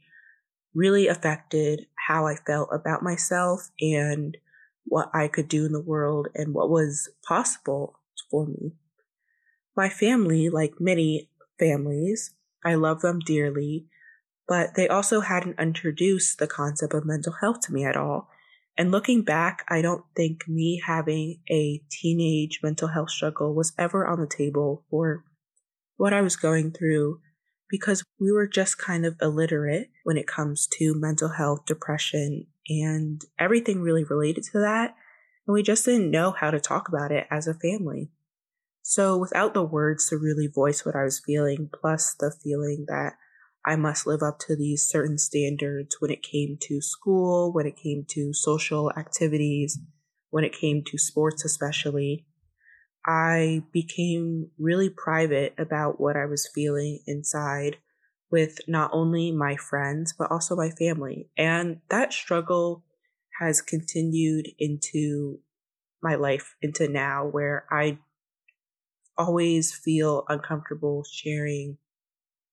really 0.75 1.09
affected 1.09 1.87
how 2.07 2.27
I 2.27 2.37
felt 2.37 2.69
about 2.73 3.03
myself 3.03 3.71
and 3.81 4.37
what 4.85 5.11
I 5.13 5.27
could 5.27 5.49
do 5.49 5.67
in 5.67 5.73
the 5.73 5.81
world 5.81 6.29
and 6.35 6.55
what 6.55 6.71
was 6.71 7.09
possible 7.27 7.99
for 8.31 8.47
me. 8.47 8.77
My 9.77 9.89
family, 9.89 10.49
like 10.49 10.75
many 10.79 11.29
families, 11.59 12.35
I 12.65 12.75
love 12.75 13.01
them 13.01 13.21
dearly, 13.21 13.87
but 14.49 14.75
they 14.75 14.89
also 14.89 15.21
hadn't 15.21 15.61
introduced 15.61 16.39
the 16.39 16.47
concept 16.47 16.95
of 16.95 17.05
mental 17.05 17.35
health 17.41 17.61
to 17.63 17.73
me 17.73 17.85
at 17.85 17.97
all. 17.97 18.29
And 18.79 18.91
looking 18.91 19.23
back, 19.23 19.65
I 19.69 19.81
don't 19.81 20.05
think 20.15 20.47
me 20.47 20.83
having 20.85 21.41
a 21.51 21.83
teenage 21.91 22.61
mental 22.63 22.89
health 22.89 23.11
struggle 23.11 23.55
was 23.55 23.73
ever 23.79 24.07
on 24.07 24.21
the 24.21 24.27
table 24.27 24.85
for 24.91 25.25
what 25.97 26.13
I 26.13 26.21
was 26.21 26.37
going 26.37 26.73
through 26.73 27.21
because 27.71 28.05
we 28.21 28.31
were 28.31 28.47
just 28.47 28.79
kind 28.79 29.05
of 29.07 29.17
illiterate 29.21 29.91
when 30.05 30.17
it 30.17 30.27
comes 30.27 30.69
to 30.79 30.95
mental 30.95 31.31
health, 31.31 31.67
depression, 31.67 32.47
and 32.69 33.23
everything 33.39 33.81
really 33.81 34.05
related 34.05 34.45
to 34.45 34.61
that. 34.61 34.95
And 35.47 35.55
we 35.55 35.63
just 35.63 35.85
didn't 35.85 36.11
know 36.11 36.33
how 36.33 36.51
to 36.51 36.61
talk 36.61 36.89
about 36.89 37.13
it 37.13 37.27
as 37.31 37.47
a 37.47 37.55
family. 37.55 38.11
So 38.89 39.19
without 39.19 39.53
the 39.53 39.65
words 39.65 40.09
to 40.09 40.17
really 40.17 40.47
voice 40.47 40.87
what 40.87 40.95
I 40.95 41.03
was 41.03 41.19
feeling, 41.19 41.69
plus 41.75 42.15
the 42.15 42.31
feeling 42.31 42.85
that 42.87 43.15
I 43.67 43.75
must 43.75 44.07
live 44.07 44.23
up 44.23 44.39
to 44.47 44.55
these 44.55 44.89
certain 44.89 45.19
standards 45.19 45.97
when 45.99 46.13
it 46.13 46.23
came 46.23 46.57
to 46.69 46.81
school, 46.81 47.53
when 47.53 47.67
it 47.67 47.77
came 47.77 48.05
to 48.11 48.33
social 48.33 48.93
activities, 48.97 49.81
when 50.31 50.45
it 50.45 50.53
came 50.53 50.85
to 50.85 50.99
sports, 50.99 51.45
especially, 51.45 52.27
I 53.05 53.65
became 53.73 54.51
really 54.57 54.89
private 54.89 55.55
about 55.59 56.01
what 56.01 56.17
I 56.17 56.27
was 56.27 56.49
feeling 56.55 57.01
inside 57.09 57.79
with 58.31 58.61
not 58.69 58.93
only 58.93 59.33
my 59.33 59.57
friends, 59.57 60.15
but 60.17 60.31
also 60.31 60.55
my 60.55 60.71
family. 60.71 61.29
And 61.37 61.81
that 61.89 62.13
struggle 62.13 62.85
has 63.41 63.61
continued 63.61 64.47
into 64.61 65.41
my 66.01 66.15
life, 66.15 66.55
into 66.63 66.87
now, 66.87 67.27
where 67.27 67.67
I 67.69 67.99
always 69.19 69.75
feel 69.75 70.25
uncomfortable 70.29 71.05
sharing 71.11 71.79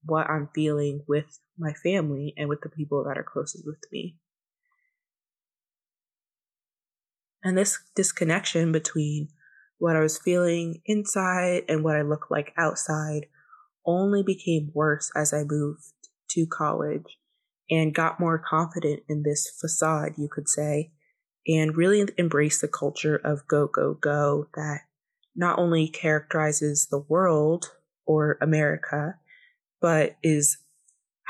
what 0.04 0.30
I'm 0.30 0.50
feeling 0.54 1.04
with 1.08 1.40
my 1.58 1.74
family 1.74 2.34
and 2.38 2.50
with 2.50 2.62
the 2.62 2.70
people 2.70 3.04
that 3.06 3.18
are 3.18 3.24
closest 3.24 3.66
with 3.66 3.80
me. 3.92 4.18
And 7.44 7.58
this 7.58 7.80
disconnection 7.96 8.72
between 8.72 9.30
what 9.78 9.96
I 9.96 10.00
was 10.00 10.18
feeling 10.18 10.82
inside 10.86 11.64
and 11.68 11.84
what 11.84 11.96
I 11.96 12.02
look 12.02 12.32
like 12.32 12.54
outside 12.58 13.26
only 13.86 14.24
became 14.24 14.72
worse 14.74 15.12
as 15.16 15.34
I 15.34 15.44
moved 15.44 15.84
to 16.32 16.46
college 16.46 17.18
and 17.70 17.94
got 17.94 18.20
more 18.20 18.40
confident 18.40 19.02
in 19.10 19.24
this 19.24 19.50
facade, 19.60 20.14
you 20.18 20.30
could 20.32 20.48
say, 20.48 20.92
and 21.48 21.76
really 21.76 22.08
embraced 22.18 22.62
the 22.62 22.68
culture 22.68 23.20
of 23.24 23.48
go, 23.48 23.68
go, 23.68 23.94
go 23.94 24.48
that 24.56 24.82
not 25.36 25.60
only 25.60 25.88
characterizes 25.88 26.88
the 26.90 27.00
world 27.00 27.72
or 28.06 28.38
America, 28.42 29.16
but 29.82 30.16
is 30.24 30.58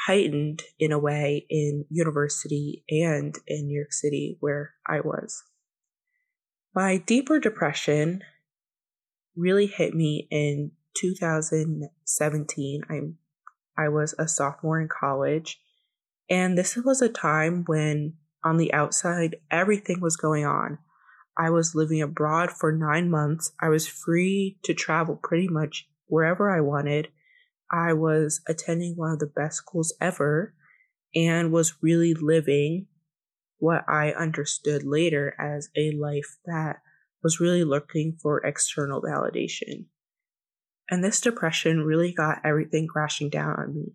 heightened 0.05 0.63
in 0.79 0.91
a 0.91 0.99
way 0.99 1.45
in 1.49 1.85
university 1.89 2.83
and 2.89 3.35
in 3.47 3.67
New 3.67 3.75
York 3.75 3.93
City 3.93 4.37
where 4.39 4.73
I 4.87 4.99
was. 4.99 5.43
My 6.75 6.97
deeper 6.97 7.39
depression 7.39 8.23
really 9.35 9.67
hit 9.67 9.93
me 9.93 10.27
in 10.31 10.71
2017. 10.97 12.81
I'm 12.89 13.17
I 13.75 13.89
was 13.89 14.13
a 14.19 14.27
sophomore 14.27 14.79
in 14.79 14.87
college, 14.87 15.59
and 16.29 16.55
this 16.55 16.75
was 16.75 17.01
a 17.01 17.09
time 17.09 17.63
when 17.65 18.13
on 18.43 18.57
the 18.57 18.71
outside 18.71 19.37
everything 19.49 19.99
was 19.99 20.15
going 20.15 20.45
on. 20.45 20.77
I 21.37 21.49
was 21.49 21.75
living 21.75 22.01
abroad 22.01 22.51
for 22.51 22.71
9 22.71 23.09
months. 23.09 23.51
I 23.59 23.69
was 23.69 23.87
free 23.87 24.59
to 24.63 24.73
travel 24.73 25.19
pretty 25.21 25.47
much 25.47 25.87
wherever 26.07 26.49
I 26.49 26.61
wanted. 26.61 27.09
I 27.71 27.93
was 27.93 28.41
attending 28.47 28.95
one 28.95 29.11
of 29.11 29.19
the 29.19 29.25
best 29.25 29.57
schools 29.57 29.93
ever 29.99 30.53
and 31.15 31.51
was 31.51 31.81
really 31.81 32.13
living 32.13 32.87
what 33.57 33.83
I 33.87 34.11
understood 34.11 34.83
later 34.83 35.35
as 35.39 35.69
a 35.75 35.91
life 35.91 36.37
that 36.45 36.81
was 37.23 37.39
really 37.39 37.63
looking 37.63 38.17
for 38.21 38.45
external 38.45 39.01
validation. 39.01 39.85
And 40.89 41.03
this 41.03 41.21
depression 41.21 41.83
really 41.83 42.11
got 42.11 42.41
everything 42.43 42.87
crashing 42.87 43.29
down 43.29 43.55
on 43.55 43.73
me. 43.73 43.93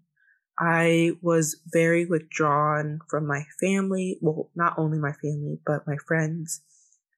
I 0.59 1.13
was 1.21 1.61
very 1.71 2.07
withdrawn 2.07 3.01
from 3.09 3.27
my 3.27 3.45
family. 3.61 4.19
Well, 4.21 4.51
not 4.57 4.79
only 4.79 4.99
my 4.99 5.13
family, 5.13 5.61
but 5.65 5.87
my 5.87 5.97
friends 6.07 6.63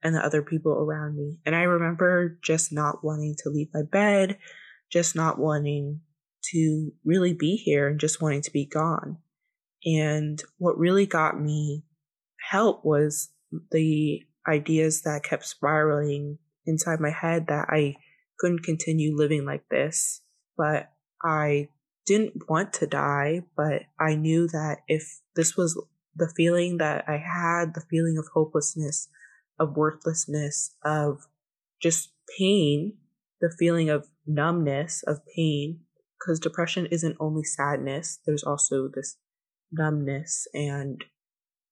and 0.02 0.14
the 0.14 0.24
other 0.24 0.42
people 0.42 0.72
around 0.72 1.16
me. 1.16 1.38
And 1.44 1.54
I 1.54 1.62
remember 1.62 2.38
just 2.42 2.72
not 2.72 3.04
wanting 3.04 3.34
to 3.42 3.50
leave 3.50 3.68
my 3.74 3.82
bed, 3.82 4.38
just 4.90 5.14
not 5.14 5.38
wanting 5.38 6.00
to 6.52 6.92
really 7.04 7.34
be 7.34 7.56
here 7.56 7.88
and 7.88 8.00
just 8.00 8.20
wanting 8.20 8.42
to 8.42 8.50
be 8.50 8.66
gone. 8.66 9.18
And 9.84 10.42
what 10.58 10.78
really 10.78 11.06
got 11.06 11.40
me 11.40 11.84
help 12.50 12.84
was 12.84 13.30
the 13.70 14.22
ideas 14.48 15.02
that 15.02 15.22
kept 15.22 15.44
spiraling 15.44 16.38
inside 16.66 17.00
my 17.00 17.10
head 17.10 17.46
that 17.48 17.66
I 17.70 17.96
couldn't 18.38 18.62
continue 18.62 19.14
living 19.14 19.44
like 19.44 19.68
this. 19.70 20.22
But 20.56 20.90
I 21.22 21.68
didn't 22.06 22.48
want 22.48 22.72
to 22.74 22.86
die, 22.86 23.42
but 23.56 23.82
I 23.98 24.14
knew 24.14 24.48
that 24.48 24.78
if 24.88 25.20
this 25.36 25.56
was 25.56 25.80
the 26.16 26.32
feeling 26.36 26.78
that 26.78 27.04
I 27.08 27.18
had, 27.18 27.74
the 27.74 27.84
feeling 27.90 28.16
of 28.18 28.26
hopelessness, 28.32 29.08
of 29.60 29.76
worthlessness, 29.76 30.74
of 30.84 31.26
just 31.80 32.10
pain, 32.38 32.94
the 33.40 33.54
feeling 33.58 33.90
of 33.90 34.08
numbness, 34.26 35.04
of 35.06 35.20
pain, 35.36 35.80
because 36.18 36.40
depression 36.40 36.86
isn't 36.86 37.16
only 37.20 37.44
sadness, 37.44 38.18
there's 38.26 38.42
also 38.42 38.88
this 38.92 39.16
numbness 39.70 40.46
and, 40.52 41.04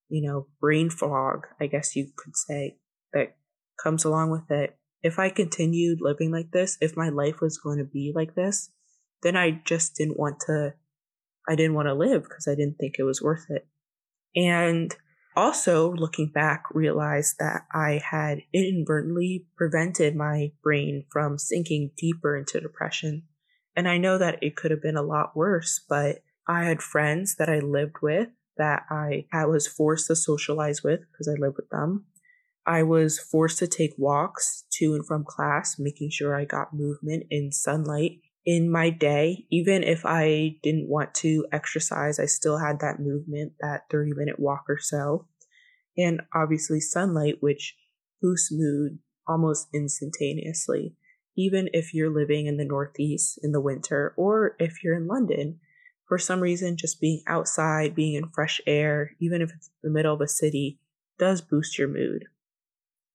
you 0.09 0.27
know, 0.27 0.47
brain 0.61 0.91
fog, 0.91 1.47
I 1.61 1.67
guess 1.67 1.97
you 1.97 2.09
could 2.17 2.37
say, 2.37 2.77
that 3.13 3.37
comes 3.83 4.05
along 4.05 4.31
with 4.31 4.51
it. 4.51 4.77
If 5.03 5.19
I 5.19 5.31
continued 5.31 5.99
living 6.01 6.31
like 6.31 6.51
this, 6.53 6.77
if 6.81 6.97
my 6.97 7.09
life 7.09 7.41
was 7.41 7.59
going 7.59 7.79
to 7.79 7.85
be 7.85 8.13
like 8.15 8.35
this, 8.35 8.71
then 9.23 9.37
I 9.37 9.61
just 9.65 9.95
didn't 9.97 10.19
want 10.19 10.41
to, 10.47 10.75
I 11.49 11.55
didn't 11.55 11.75
want 11.75 11.87
to 11.87 11.95
live 11.95 12.23
because 12.23 12.47
I 12.49 12.55
didn't 12.55 12.77
think 12.79 12.97
it 12.99 13.05
was 13.05 13.23
worth 13.23 13.47
it. 13.49 13.67
And 14.35 14.95
also 15.39 15.93
looking 15.93 16.27
back, 16.27 16.65
realized 16.73 17.37
that 17.39 17.63
I 17.73 18.01
had 18.05 18.43
inadvertently 18.53 19.47
prevented 19.57 20.17
my 20.17 20.51
brain 20.65 21.05
from 21.13 21.39
sinking 21.39 21.93
deeper 21.97 22.37
into 22.37 22.61
depression. 22.61 23.23
And 23.77 23.89
I 23.89 23.99
know 23.99 24.19
that 24.19 24.43
it 24.43 24.57
could 24.57 24.73
have 24.73 24.83
been 24.83 24.97
a 24.97 25.03
lot 25.03 25.37
worse, 25.37 25.81
but 25.89 26.23
I 26.49 26.65
had 26.65 26.83
friends 26.83 27.37
that 27.37 27.49
I 27.49 27.61
lived 27.61 27.97
with 28.03 28.29
that 28.57 28.83
I, 28.91 29.27
I 29.33 29.47
was 29.47 29.69
forced 29.69 30.09
to 30.09 30.17
socialize 30.17 30.83
with 30.83 31.01
because 31.13 31.29
I 31.29 31.41
lived 31.41 31.57
with 31.57 31.71
them. 31.71 32.07
I 32.67 32.83
was 32.83 33.21
forced 33.21 33.59
to 33.61 33.69
take 33.69 33.95
walks 33.97 34.65
to 34.73 34.95
and 34.95 35.07
from 35.07 35.25
class, 35.25 35.79
making 35.79 36.11
sure 36.11 36.35
I 36.35 36.47
got 36.47 36.75
movement 36.75 37.27
in 37.31 37.53
sunlight 37.53 38.19
in 38.49 38.73
my 38.73 38.89
day. 38.89 39.45
Even 39.51 39.83
if 39.83 40.07
I 40.07 40.57
didn't 40.63 40.89
want 40.89 41.13
to 41.17 41.47
exercise, 41.53 42.19
I 42.19 42.25
still 42.25 42.57
had 42.57 42.81
that 42.81 42.99
movement, 42.99 43.53
that 43.61 43.83
30 43.91 44.15
minute 44.15 44.41
walk 44.41 44.65
or 44.71 44.79
so. 44.81 45.27
And 45.99 46.23
obviously, 46.35 46.81
sunlight, 46.81 47.37
which 47.41 47.77
boosts 48.23 48.51
mood 48.51 49.01
almost 49.27 49.69
instantaneously. 49.75 50.97
Even 51.37 51.69
if 51.75 51.93
you're 51.93 52.09
living 52.09 52.47
in 52.47 52.57
the 52.57 52.65
Northeast 52.65 53.39
in 53.43 53.53
the 53.53 53.61
winter, 53.61 54.15
or 54.17 54.57
if 54.59 54.83
you're 54.83 54.97
in 54.97 55.07
London, 55.07 55.61
for 56.07 56.17
some 56.17 56.41
reason, 56.41 56.79
just 56.79 57.03
being 57.03 57.23
outside, 57.27 57.95
being 57.95 58.15
in 58.15 58.31
fresh 58.31 58.63
air, 58.67 59.11
even 59.21 59.43
if 59.43 59.53
it's 59.55 59.69
the 59.83 59.91
middle 59.91 60.15
of 60.15 60.23
a 60.23 60.27
city, 60.27 60.79
does 61.19 61.43
boost 61.43 61.79
your 61.79 61.89
mood. 61.89 62.25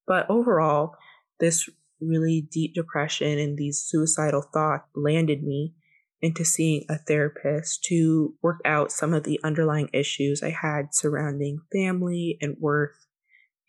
But 0.06 0.30
overall, 0.30 0.96
this 1.40 1.68
really 2.08 2.48
deep 2.52 2.74
depression 2.74 3.40
and 3.40 3.58
these 3.58 3.84
suicidal 3.84 4.42
thoughts 4.42 4.88
landed 4.96 5.44
me 5.44 5.74
into 6.22 6.46
seeing 6.46 6.86
a 6.90 6.98
therapist 6.98 7.84
to 7.84 8.34
work 8.42 8.62
out 8.64 8.92
some 8.92 9.14
of 9.14 9.24
the 9.24 9.40
underlying 9.44 9.90
issues 9.94 10.42
I 10.42 10.52
had 10.52 10.96
surrounding 10.96 11.60
family 11.72 12.38
and 12.40 12.56
worth 12.60 12.96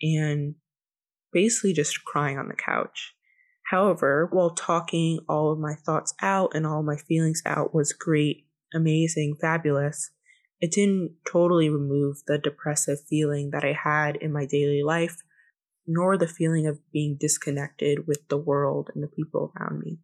and 0.01 0.55
basically 1.33 1.73
just 1.73 2.05
crying 2.05 2.39
on 2.39 2.47
the 2.49 2.55
couch. 2.55 3.15
However, 3.71 4.29
while 4.31 4.51
talking 4.51 5.19
all 5.29 5.51
of 5.51 5.59
my 5.59 5.75
thoughts 5.75 6.15
out 6.23 6.53
and 6.55 6.67
all 6.67 6.83
my 6.83 6.97
feelings 6.97 7.43
out 7.45 7.75
was 7.75 7.93
great, 7.93 8.47
amazing, 8.73 9.37
fabulous, 9.41 10.11
it 10.61 10.71
didn't 10.71 11.17
totally 11.31 11.69
remove 11.69 12.19
the 12.27 12.39
depressive 12.39 12.99
feeling 13.09 13.51
that 13.51 13.65
I 13.65 13.73
had 13.73 14.17
in 14.17 14.33
my 14.33 14.47
daily 14.47 14.83
life 14.85 15.17
nor 15.87 16.17
the 16.17 16.27
feeling 16.27 16.67
of 16.67 16.81
being 16.93 17.17
disconnected 17.19 18.07
with 18.07 18.29
the 18.29 18.37
world 18.37 18.91
and 18.95 19.03
the 19.03 19.09
people 19.09 19.53
around 19.57 19.81
me. 19.81 19.99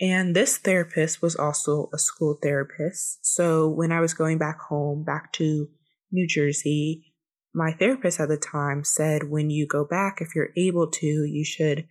And 0.00 0.34
this 0.34 0.58
therapist 0.58 1.20
was 1.20 1.34
also 1.34 1.90
a 1.92 1.98
school 1.98 2.38
therapist. 2.40 3.18
So 3.26 3.68
when 3.68 3.90
I 3.90 4.00
was 4.00 4.14
going 4.14 4.38
back 4.38 4.60
home, 4.60 5.02
back 5.02 5.32
to 5.34 5.68
New 6.12 6.26
Jersey, 6.26 7.12
my 7.52 7.72
therapist 7.72 8.20
at 8.20 8.28
the 8.28 8.36
time 8.36 8.84
said, 8.84 9.28
when 9.28 9.50
you 9.50 9.66
go 9.66 9.84
back, 9.84 10.18
if 10.20 10.34
you're 10.34 10.50
able 10.56 10.88
to, 10.92 11.06
you 11.06 11.44
should 11.44 11.86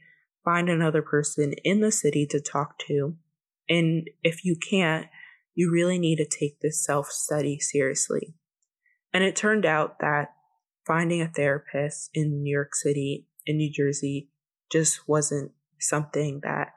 find 0.45 0.69
another 0.69 1.01
person 1.01 1.53
in 1.63 1.81
the 1.81 1.91
city 1.91 2.25
to 2.27 2.39
talk 2.39 2.79
to. 2.87 3.17
And 3.67 4.09
if 4.23 4.45
you 4.45 4.55
can't, 4.55 5.07
you 5.55 5.69
really 5.71 5.99
need 5.99 6.17
to 6.17 6.25
take 6.25 6.61
this 6.61 6.81
self 6.83 7.07
study 7.07 7.59
seriously. 7.59 8.35
And 9.13 9.23
it 9.23 9.35
turned 9.35 9.65
out 9.65 9.99
that 9.99 10.29
finding 10.87 11.21
a 11.21 11.27
therapist 11.27 12.09
in 12.13 12.41
New 12.41 12.51
York 12.51 12.73
City, 12.73 13.27
in 13.45 13.57
New 13.57 13.71
Jersey, 13.71 14.29
just 14.71 15.07
wasn't 15.07 15.51
something 15.79 16.39
that 16.43 16.73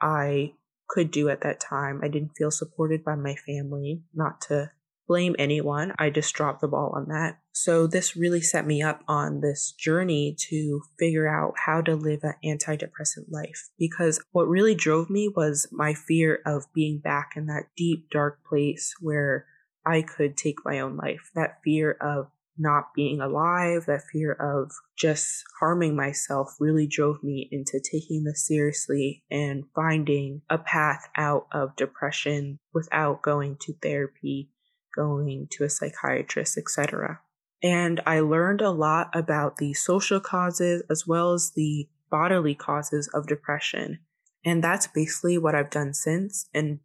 I 0.00 0.54
could 0.88 1.10
do 1.10 1.28
at 1.28 1.40
that 1.42 1.60
time. 1.60 2.00
I 2.02 2.08
didn't 2.08 2.36
feel 2.36 2.50
supported 2.50 3.04
by 3.04 3.14
my 3.14 3.34
family, 3.34 4.02
not 4.12 4.40
to 4.42 4.72
blame 5.08 5.34
anyone. 5.38 5.92
I 5.98 6.10
just 6.10 6.34
dropped 6.34 6.60
the 6.60 6.68
ball 6.68 6.92
on 6.94 7.08
that. 7.08 7.38
So 7.52 7.86
this 7.86 8.16
really 8.16 8.40
set 8.40 8.66
me 8.66 8.82
up 8.82 9.02
on 9.08 9.40
this 9.40 9.72
journey 9.72 10.36
to 10.48 10.82
figure 10.98 11.28
out 11.28 11.54
how 11.66 11.80
to 11.82 11.94
live 11.94 12.20
an 12.22 12.34
antidepressant 12.44 13.30
life 13.30 13.68
because 13.78 14.22
what 14.32 14.48
really 14.48 14.74
drove 14.74 15.10
me 15.10 15.28
was 15.34 15.66
my 15.70 15.92
fear 15.92 16.40
of 16.46 16.72
being 16.74 16.98
back 16.98 17.32
in 17.36 17.46
that 17.46 17.66
deep 17.76 18.08
dark 18.10 18.40
place 18.44 18.94
where 19.00 19.46
I 19.84 20.02
could 20.02 20.36
take 20.36 20.64
my 20.64 20.80
own 20.80 20.96
life. 20.96 21.30
That 21.34 21.58
fear 21.64 21.92
of 22.00 22.28
not 22.58 22.94
being 22.94 23.20
alive, 23.20 23.86
that 23.86 24.02
fear 24.12 24.32
of 24.32 24.70
just 24.96 25.42
harming 25.60 25.96
myself 25.96 26.54
really 26.60 26.86
drove 26.86 27.22
me 27.22 27.48
into 27.50 27.80
taking 27.80 28.24
this 28.24 28.46
seriously 28.46 29.24
and 29.30 29.64
finding 29.74 30.42
a 30.50 30.58
path 30.58 31.08
out 31.16 31.46
of 31.52 31.76
depression 31.76 32.58
without 32.74 33.22
going 33.22 33.56
to 33.60 33.74
therapy, 33.82 34.50
going 34.94 35.48
to 35.50 35.64
a 35.64 35.70
psychiatrist, 35.70 36.58
etc. 36.58 37.20
And 37.62 38.00
I 38.06 38.20
learned 38.20 38.60
a 38.60 38.70
lot 38.70 39.10
about 39.14 39.56
the 39.56 39.72
social 39.74 40.20
causes 40.20 40.82
as 40.90 41.06
well 41.06 41.32
as 41.32 41.52
the 41.54 41.88
bodily 42.10 42.54
causes 42.54 43.08
of 43.14 43.26
depression. 43.26 44.00
And 44.44 44.62
that's 44.62 44.88
basically 44.88 45.38
what 45.38 45.54
I've 45.54 45.70
done 45.70 45.94
since 45.94 46.48
and 46.52 46.80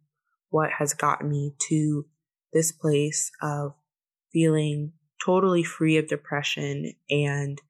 what 0.50 0.70
has 0.78 0.94
gotten 0.94 1.28
me 1.28 1.54
to 1.68 2.06
this 2.52 2.72
place 2.72 3.30
of 3.42 3.74
feeling 4.32 4.92
totally 5.24 5.62
free 5.62 5.96
of 5.96 6.08
depression 6.08 6.92
and 7.10 7.60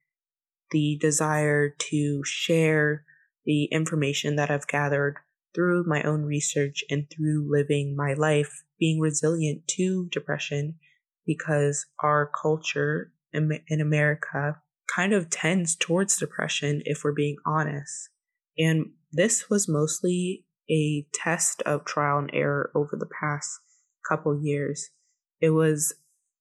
the 0.71 0.99
desire 1.01 1.71
to 1.71 2.23
share 2.25 3.05
the 3.45 3.65
information 3.67 4.37
that 4.37 4.51
I've 4.51 4.67
gathered 4.67 5.17
through 5.55 5.85
my 5.87 6.03
own 6.03 6.25
research 6.25 6.85
and 6.91 7.07
through 7.11 7.51
living 7.51 7.97
my 7.97 8.13
life 8.13 8.63
being 8.79 9.01
resilient 9.01 9.67
to 9.69 10.09
depression 10.11 10.75
because 11.27 11.87
our 12.03 12.31
culture 12.41 13.13
in 13.33 13.81
America 13.81 14.61
kind 14.95 15.13
of 15.13 15.31
tends 15.31 15.77
towards 15.77 16.19
depression 16.19 16.83
if 16.85 17.03
we're 17.05 17.13
being 17.13 17.37
honest. 17.47 18.11
And 18.59 18.91
this 19.13 19.49
was 19.49 19.69
mostly 19.69 20.45
a 20.71 21.07
test 21.15 21.63
of 21.63 21.85
trial 21.85 22.19
and 22.19 22.31
error 22.33 22.71
over 22.75 22.97
the 22.97 23.09
past 23.21 23.51
couple 24.09 24.39
years. 24.43 24.91
It 25.41 25.51
was 25.51 25.95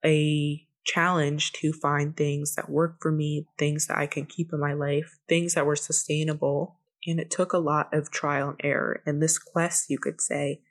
a 0.03 0.66
challenge 0.87 1.51
to 1.51 1.73
find 1.73 2.15
things 2.15 2.55
that 2.55 2.69
work 2.69 2.97
for 3.01 3.11
me, 3.11 3.47
things 3.59 3.87
that 3.87 3.97
I 3.97 4.07
can 4.07 4.25
keep 4.25 4.51
in 4.53 4.59
my 4.59 4.73
life, 4.73 5.19
things 5.27 5.53
that 5.53 5.65
were 5.65 5.75
sustainable. 5.75 6.79
And 7.05 7.19
it 7.19 7.29
took 7.29 7.53
a 7.53 7.59
lot 7.59 7.93
of 7.93 8.09
trial 8.09 8.49
and 8.49 8.61
error. 8.63 9.01
And 9.05 9.21
this 9.21 9.37
quest, 9.37 9.89
you 9.89 9.99
could 9.99 10.19
say, 10.19 10.61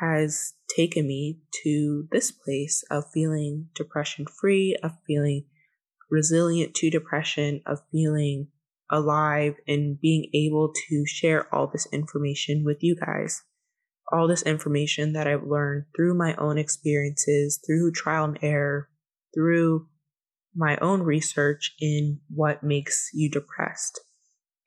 has 0.00 0.54
taken 0.76 1.06
me 1.06 1.38
to 1.62 2.08
this 2.10 2.30
place 2.30 2.82
of 2.90 3.04
feeling 3.12 3.68
depression 3.74 4.26
free, 4.26 4.76
of 4.82 4.92
feeling 5.06 5.44
resilient 6.10 6.74
to 6.74 6.90
depression, 6.90 7.62
of 7.64 7.80
feeling 7.90 8.48
alive 8.90 9.54
and 9.66 9.98
being 10.00 10.28
able 10.34 10.72
to 10.88 11.04
share 11.06 11.52
all 11.54 11.66
this 11.66 11.86
information 11.92 12.62
with 12.64 12.78
you 12.80 12.96
guys. 12.96 13.42
All 14.12 14.28
this 14.28 14.42
information 14.42 15.14
that 15.14 15.26
I've 15.26 15.44
learned 15.44 15.84
through 15.96 16.14
my 16.14 16.34
own 16.36 16.58
experiences, 16.58 17.58
through 17.64 17.92
trial 17.92 18.24
and 18.24 18.38
error, 18.42 18.88
through 19.34 19.86
my 20.54 20.76
own 20.78 21.02
research 21.02 21.74
in 21.80 22.20
what 22.28 22.62
makes 22.62 23.10
you 23.12 23.30
depressed. 23.30 24.00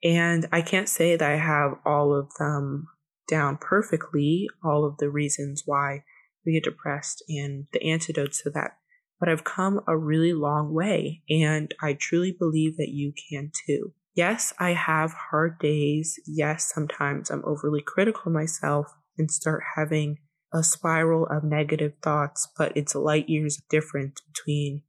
And 0.02 0.46
I 0.52 0.62
can't 0.62 0.88
say 0.88 1.16
that 1.16 1.30
I 1.30 1.36
have 1.36 1.78
all 1.84 2.14
of 2.14 2.28
them 2.38 2.88
down 3.28 3.56
perfectly, 3.56 4.48
all 4.64 4.84
of 4.84 4.98
the 4.98 5.10
reasons 5.10 5.62
why 5.66 6.04
we 6.44 6.52
get 6.52 6.64
depressed 6.64 7.24
and 7.28 7.66
the 7.72 7.82
antidotes 7.82 8.42
to 8.42 8.50
that. 8.50 8.78
But 9.18 9.28
I've 9.28 9.44
come 9.44 9.80
a 9.88 9.96
really 9.96 10.32
long 10.32 10.74
way, 10.74 11.22
and 11.30 11.74
I 11.80 11.94
truly 11.94 12.32
believe 12.32 12.76
that 12.76 12.90
you 12.90 13.12
can 13.30 13.50
too. 13.66 13.94
Yes, 14.14 14.52
I 14.58 14.70
have 14.74 15.12
hard 15.30 15.58
days. 15.58 16.18
Yes, 16.26 16.70
sometimes 16.72 17.30
I'm 17.30 17.44
overly 17.44 17.82
critical 17.82 18.22
of 18.26 18.32
myself 18.32 18.86
and 19.18 19.30
start 19.30 19.62
having 19.76 20.18
a 20.56 20.64
spiral 20.64 21.26
of 21.26 21.44
negative 21.44 21.92
thoughts, 22.02 22.48
but 22.56 22.74
it's 22.74 22.94
light 22.94 23.28
years 23.28 23.60
different 23.68 24.22
between 24.32 24.82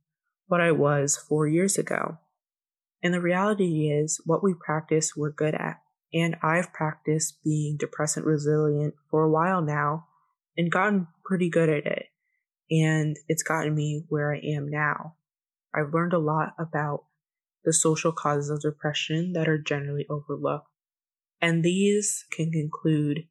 what 0.48 0.62
I 0.62 0.72
was 0.72 1.18
four 1.18 1.46
years 1.46 1.78
ago. 1.78 2.20
And 3.04 3.14
the 3.14 3.20
reality 3.20 3.90
is, 3.90 4.22
what 4.26 4.42
we 4.42 4.54
practice, 4.54 5.14
we're 5.16 5.32
good 5.32 5.54
at. 5.54 5.82
And 6.14 6.38
I've 6.42 6.72
practiced 6.72 7.44
being 7.44 7.76
depressant 7.78 8.26
resilient 8.26 8.94
for 9.12 9.26
a 9.26 9.30
while 9.30 9.62
now 9.62 10.08
and 10.56 10.72
gotten 10.72 11.08
pretty 11.26 11.50
good 11.50 11.68
at 11.68 11.86
it. 11.86 12.06
And 12.72 13.18
it's 13.28 13.44
gotten 13.44 13.76
me 13.76 14.06
where 14.08 14.34
I 14.34 14.40
am 14.40 14.70
now. 14.70 15.16
I've 15.76 15.94
learned 15.94 16.14
a 16.14 16.18
lot 16.18 16.54
about 16.58 17.04
the 17.66 17.74
social 17.74 18.14
causes 18.14 18.50
of 18.50 18.62
depression 18.62 19.34
that 19.34 19.50
are 19.50 19.58
generally 19.58 20.06
overlooked. 20.10 20.70
And 21.42 21.62
these 21.62 22.26
can 22.32 22.52
include 22.54 23.26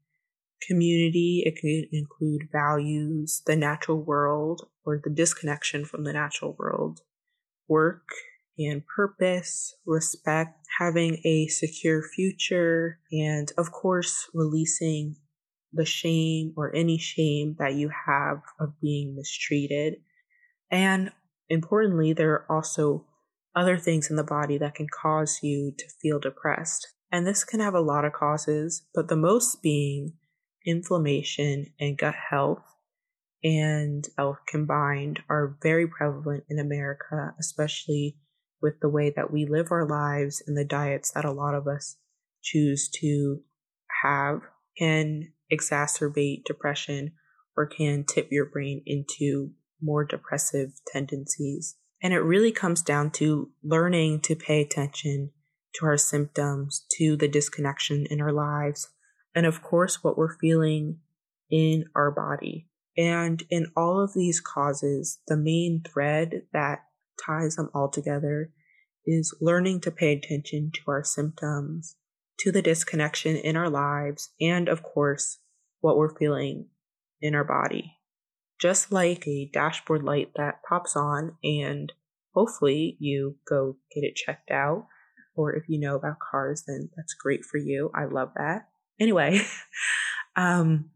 community, 0.66 1.42
it 1.44 1.56
can 1.56 1.86
include 1.92 2.48
values, 2.52 3.42
the 3.46 3.56
natural 3.56 4.02
world, 4.02 4.68
or 4.84 5.00
the 5.02 5.10
disconnection 5.10 5.84
from 5.84 6.04
the 6.04 6.12
natural 6.12 6.56
world, 6.58 7.00
work 7.68 8.08
and 8.58 8.82
purpose, 8.86 9.74
respect, 9.86 10.66
having 10.78 11.20
a 11.24 11.46
secure 11.48 12.02
future, 12.02 12.98
and 13.12 13.52
of 13.58 13.70
course, 13.70 14.30
releasing 14.32 15.16
the 15.72 15.84
shame 15.84 16.54
or 16.56 16.74
any 16.74 16.96
shame 16.96 17.56
that 17.58 17.74
you 17.74 17.90
have 18.06 18.38
of 18.58 18.80
being 18.80 19.14
mistreated. 19.14 19.96
And 20.70 21.10
importantly, 21.48 22.12
there 22.12 22.32
are 22.32 22.46
also 22.48 23.04
other 23.54 23.76
things 23.78 24.10
in 24.10 24.16
the 24.16 24.24
body 24.24 24.58
that 24.58 24.74
can 24.74 24.86
cause 24.88 25.40
you 25.42 25.72
to 25.76 25.84
feel 26.00 26.18
depressed. 26.18 26.88
And 27.12 27.26
this 27.26 27.44
can 27.44 27.60
have 27.60 27.74
a 27.74 27.80
lot 27.80 28.04
of 28.04 28.12
causes, 28.12 28.86
but 28.94 29.08
the 29.08 29.16
most 29.16 29.62
being 29.62 30.14
inflammation 30.66 31.72
and 31.78 31.96
gut 31.96 32.14
health 32.30 32.62
and 33.44 34.08
health 34.16 34.38
combined 34.48 35.20
are 35.28 35.56
very 35.62 35.86
prevalent 35.86 36.44
in 36.48 36.58
America, 36.58 37.34
especially 37.38 38.16
with 38.60 38.80
the 38.80 38.88
way 38.88 39.12
that 39.14 39.30
we 39.30 39.46
live 39.46 39.68
our 39.70 39.86
lives 39.86 40.42
and 40.46 40.56
the 40.56 40.64
diets 40.64 41.12
that 41.12 41.24
a 41.24 41.32
lot 41.32 41.54
of 41.54 41.68
us 41.68 41.96
choose 42.42 42.88
to 42.88 43.40
have 44.02 44.40
can 44.76 45.32
exacerbate 45.52 46.44
depression 46.44 47.12
or 47.56 47.66
can 47.66 48.04
tip 48.04 48.28
your 48.30 48.46
brain 48.46 48.82
into 48.86 49.50
more 49.80 50.04
depressive 50.04 50.72
tendencies. 50.86 51.76
And 52.02 52.12
it 52.12 52.20
really 52.20 52.52
comes 52.52 52.82
down 52.82 53.10
to 53.12 53.50
learning 53.62 54.20
to 54.22 54.36
pay 54.36 54.60
attention 54.60 55.30
to 55.74 55.86
our 55.86 55.96
symptoms, 55.96 56.84
to 56.98 57.16
the 57.16 57.28
disconnection 57.28 58.06
in 58.10 58.20
our 58.20 58.32
lives, 58.32 58.88
and 59.36 59.46
of 59.46 59.62
course, 59.62 60.02
what 60.02 60.18
we're 60.18 60.36
feeling 60.38 60.98
in 61.48 61.84
our 61.94 62.10
body. 62.10 62.66
And 62.96 63.44
in 63.50 63.70
all 63.76 64.00
of 64.00 64.14
these 64.14 64.40
causes, 64.40 65.20
the 65.28 65.36
main 65.36 65.82
thread 65.86 66.42
that 66.52 66.80
ties 67.24 67.54
them 67.54 67.70
all 67.72 67.88
together 67.88 68.50
is 69.04 69.36
learning 69.40 69.82
to 69.82 69.92
pay 69.92 70.12
attention 70.12 70.72
to 70.74 70.80
our 70.88 71.04
symptoms, 71.04 71.96
to 72.40 72.50
the 72.50 72.62
disconnection 72.62 73.36
in 73.36 73.56
our 73.56 73.70
lives, 73.70 74.30
and 74.40 74.68
of 74.68 74.82
course, 74.82 75.38
what 75.80 75.96
we're 75.96 76.16
feeling 76.16 76.66
in 77.20 77.34
our 77.34 77.44
body 77.44 77.96
just 78.60 78.90
like 78.90 79.26
a 79.26 79.50
dashboard 79.52 80.02
light 80.02 80.30
that 80.36 80.60
pops 80.68 80.96
on 80.96 81.36
and 81.42 81.92
hopefully 82.34 82.96
you 82.98 83.36
go 83.48 83.76
get 83.94 84.04
it 84.04 84.16
checked 84.16 84.50
out. 84.50 84.86
Or 85.34 85.54
if 85.54 85.64
you 85.68 85.78
know 85.78 85.96
about 85.96 86.16
cars, 86.18 86.64
then 86.66 86.88
that's 86.96 87.12
great 87.12 87.44
for 87.44 87.58
you. 87.58 87.90
I 87.94 88.06
love 88.06 88.30
that. 88.36 88.68
Anyway, 88.98 89.40
um, 90.36 90.90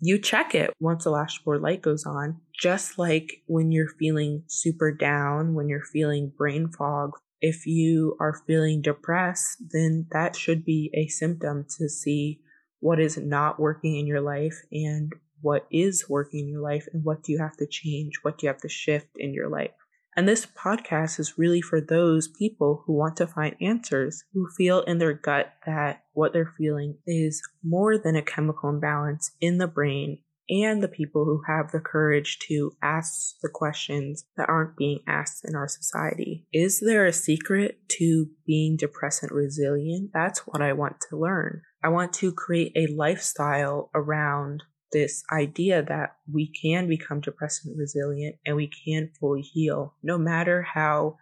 you 0.00 0.18
check 0.18 0.54
it 0.54 0.72
once 0.80 1.04
the 1.04 1.12
dashboard 1.12 1.62
light 1.62 1.82
goes 1.82 2.04
on, 2.04 2.40
just 2.52 2.98
like 2.98 3.42
when 3.46 3.72
you're 3.72 3.88
feeling 3.88 4.42
super 4.46 4.92
down, 4.92 5.54
when 5.54 5.68
you're 5.68 5.84
feeling 5.84 6.32
brain 6.36 6.68
fog. 6.68 7.12
If 7.40 7.66
you 7.66 8.16
are 8.20 8.42
feeling 8.46 8.80
depressed, 8.82 9.58
then 9.72 10.06
that 10.12 10.34
should 10.34 10.64
be 10.64 10.90
a 10.94 11.08
symptom 11.08 11.66
to 11.78 11.88
see 11.88 12.40
what 12.80 13.00
is 13.00 13.16
not 13.16 13.60
working 13.60 13.96
in 13.96 14.06
your 14.06 14.20
life 14.20 14.60
and 14.72 15.12
what 15.40 15.66
is 15.70 16.08
working 16.08 16.40
in 16.40 16.48
your 16.48 16.62
life 16.62 16.86
and 16.92 17.04
what 17.04 17.22
do 17.22 17.32
you 17.32 17.38
have 17.38 17.56
to 17.58 17.66
change, 17.66 18.14
what 18.22 18.38
do 18.38 18.46
you 18.46 18.52
have 18.52 18.60
to 18.62 18.68
shift 18.68 19.08
in 19.16 19.34
your 19.34 19.48
life. 19.48 19.83
And 20.16 20.28
this 20.28 20.46
podcast 20.46 21.18
is 21.18 21.38
really 21.38 21.60
for 21.60 21.80
those 21.80 22.28
people 22.28 22.84
who 22.86 22.92
want 22.92 23.16
to 23.16 23.26
find 23.26 23.56
answers, 23.60 24.22
who 24.32 24.48
feel 24.56 24.82
in 24.82 24.98
their 24.98 25.12
gut 25.14 25.52
that 25.66 26.04
what 26.12 26.32
they're 26.32 26.52
feeling 26.56 26.98
is 27.06 27.42
more 27.64 27.98
than 27.98 28.14
a 28.14 28.22
chemical 28.22 28.70
imbalance 28.70 29.32
in 29.40 29.58
the 29.58 29.66
brain, 29.66 30.18
and 30.48 30.82
the 30.82 30.88
people 30.88 31.24
who 31.24 31.42
have 31.46 31.72
the 31.72 31.80
courage 31.80 32.38
to 32.38 32.72
ask 32.82 33.36
the 33.42 33.48
questions 33.48 34.26
that 34.36 34.48
aren't 34.48 34.76
being 34.76 35.00
asked 35.08 35.44
in 35.44 35.54
our 35.56 35.68
society. 35.68 36.46
Is 36.52 36.80
there 36.80 37.06
a 37.06 37.12
secret 37.12 37.78
to 37.92 38.28
being 38.46 38.76
depressant 38.76 39.32
resilient? 39.32 40.10
That's 40.12 40.40
what 40.40 40.60
I 40.60 40.74
want 40.74 40.96
to 41.08 41.18
learn. 41.18 41.62
I 41.82 41.88
want 41.88 42.12
to 42.14 42.32
create 42.32 42.72
a 42.76 42.92
lifestyle 42.94 43.90
around 43.94 44.62
this 44.94 45.22
idea 45.30 45.82
that 45.82 46.16
we 46.32 46.46
can 46.46 46.88
become 46.88 47.20
depressant 47.20 47.76
resilient 47.76 48.36
and 48.46 48.56
we 48.56 48.70
can 48.86 49.10
fully 49.20 49.42
heal 49.42 49.94
no 50.02 50.16
matter 50.16 50.62
how 50.62 51.18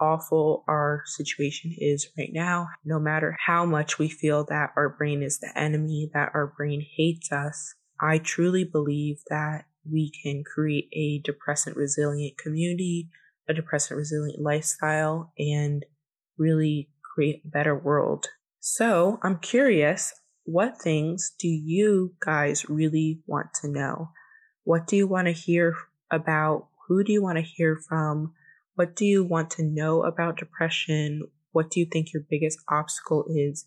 awful 0.00 0.64
our 0.66 1.02
situation 1.06 1.72
is 1.78 2.08
right 2.18 2.32
now, 2.32 2.68
no 2.84 2.98
matter 2.98 3.36
how 3.46 3.64
much 3.64 3.98
we 3.98 4.08
feel 4.08 4.44
that 4.44 4.70
our 4.76 4.88
brain 4.88 5.22
is 5.22 5.38
the 5.38 5.56
enemy, 5.56 6.10
that 6.12 6.32
our 6.34 6.52
brain 6.56 6.84
hates 6.96 7.30
us. 7.30 7.74
I 8.00 8.18
truly 8.18 8.64
believe 8.64 9.18
that 9.30 9.66
we 9.88 10.12
can 10.22 10.42
create 10.42 10.88
a 10.92 11.20
depressant 11.24 11.76
resilient 11.76 12.36
community, 12.36 13.10
a 13.48 13.54
depressant 13.54 13.96
resilient 13.96 14.42
lifestyle, 14.42 15.32
and 15.38 15.86
really 16.36 16.90
create 17.14 17.42
a 17.44 17.48
better 17.48 17.76
world. 17.76 18.26
So 18.58 19.20
I'm 19.22 19.38
curious, 19.38 20.12
what 20.44 20.80
things 20.80 21.32
do 21.38 21.48
you 21.48 22.14
guys 22.24 22.68
really 22.68 23.20
want 23.26 23.54
to 23.60 23.68
know? 23.68 24.10
What 24.64 24.86
do 24.86 24.96
you 24.96 25.06
want 25.06 25.26
to 25.26 25.32
hear 25.32 25.74
about? 26.10 26.68
Who 26.88 27.04
do 27.04 27.12
you 27.12 27.22
want 27.22 27.38
to 27.38 27.44
hear 27.44 27.76
from? 27.88 28.32
What 28.74 28.96
do 28.96 29.04
you 29.04 29.24
want 29.24 29.50
to 29.52 29.62
know 29.62 30.02
about 30.02 30.38
depression? 30.38 31.28
What 31.52 31.70
do 31.70 31.80
you 31.80 31.86
think 31.86 32.12
your 32.12 32.24
biggest 32.28 32.58
obstacle 32.68 33.26
is 33.28 33.66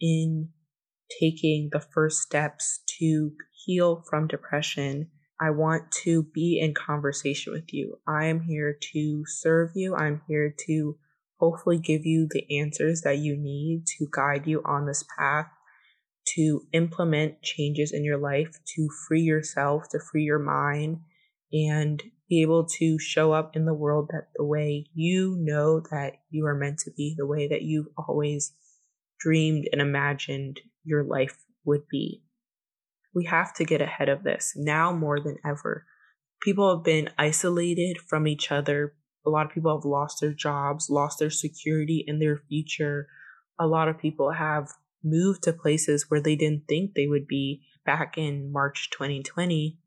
in 0.00 0.50
taking 1.20 1.68
the 1.72 1.80
first 1.80 2.22
steps 2.22 2.80
to 2.98 3.32
heal 3.52 4.02
from 4.08 4.26
depression? 4.26 5.10
I 5.40 5.50
want 5.50 5.90
to 6.04 6.22
be 6.22 6.58
in 6.60 6.74
conversation 6.74 7.52
with 7.52 7.72
you. 7.72 7.98
I 8.06 8.26
am 8.26 8.42
here 8.42 8.78
to 8.92 9.24
serve 9.26 9.72
you. 9.74 9.94
I'm 9.94 10.22
here 10.26 10.54
to 10.66 10.96
hopefully 11.38 11.78
give 11.78 12.06
you 12.06 12.28
the 12.30 12.58
answers 12.58 13.02
that 13.02 13.18
you 13.18 13.36
need 13.36 13.84
to 13.98 14.06
guide 14.10 14.46
you 14.46 14.62
on 14.64 14.86
this 14.86 15.04
path 15.18 15.48
to 16.34 16.66
implement 16.72 17.42
changes 17.42 17.92
in 17.92 18.04
your 18.04 18.18
life, 18.18 18.58
to 18.74 18.88
free 19.06 19.22
yourself, 19.22 19.88
to 19.90 19.98
free 20.00 20.24
your 20.24 20.38
mind, 20.38 20.98
and 21.52 22.02
be 22.28 22.42
able 22.42 22.64
to 22.64 22.98
show 22.98 23.32
up 23.32 23.54
in 23.54 23.64
the 23.64 23.74
world 23.74 24.08
that 24.10 24.28
the 24.34 24.44
way 24.44 24.86
you 24.94 25.36
know 25.38 25.80
that 25.90 26.14
you 26.30 26.46
are 26.46 26.54
meant 26.54 26.78
to 26.78 26.90
be, 26.96 27.14
the 27.16 27.26
way 27.26 27.46
that 27.46 27.62
you've 27.62 27.88
always 27.96 28.52
dreamed 29.20 29.68
and 29.72 29.80
imagined 29.80 30.60
your 30.84 31.04
life 31.04 31.44
would 31.64 31.82
be. 31.90 32.22
We 33.14 33.26
have 33.26 33.54
to 33.54 33.64
get 33.64 33.80
ahead 33.80 34.08
of 34.08 34.24
this 34.24 34.54
now 34.56 34.92
more 34.92 35.20
than 35.20 35.36
ever. 35.46 35.86
People 36.42 36.74
have 36.74 36.84
been 36.84 37.10
isolated 37.16 37.98
from 37.98 38.26
each 38.26 38.50
other. 38.50 38.94
A 39.24 39.30
lot 39.30 39.46
of 39.46 39.52
people 39.52 39.74
have 39.74 39.84
lost 39.84 40.20
their 40.20 40.32
jobs, 40.32 40.90
lost 40.90 41.18
their 41.18 41.30
security 41.30 42.04
in 42.06 42.18
their 42.18 42.36
future. 42.48 43.06
A 43.58 43.66
lot 43.66 43.88
of 43.88 43.98
people 43.98 44.32
have 44.32 44.68
moved 45.04 45.42
to 45.44 45.52
places 45.52 46.06
where 46.08 46.20
they 46.20 46.36
didn't 46.36 46.66
think 46.68 46.94
they 46.94 47.06
would 47.06 47.26
be 47.26 47.62
back 47.84 48.16
in 48.16 48.50
March 48.50 48.88
2020. 48.90 49.78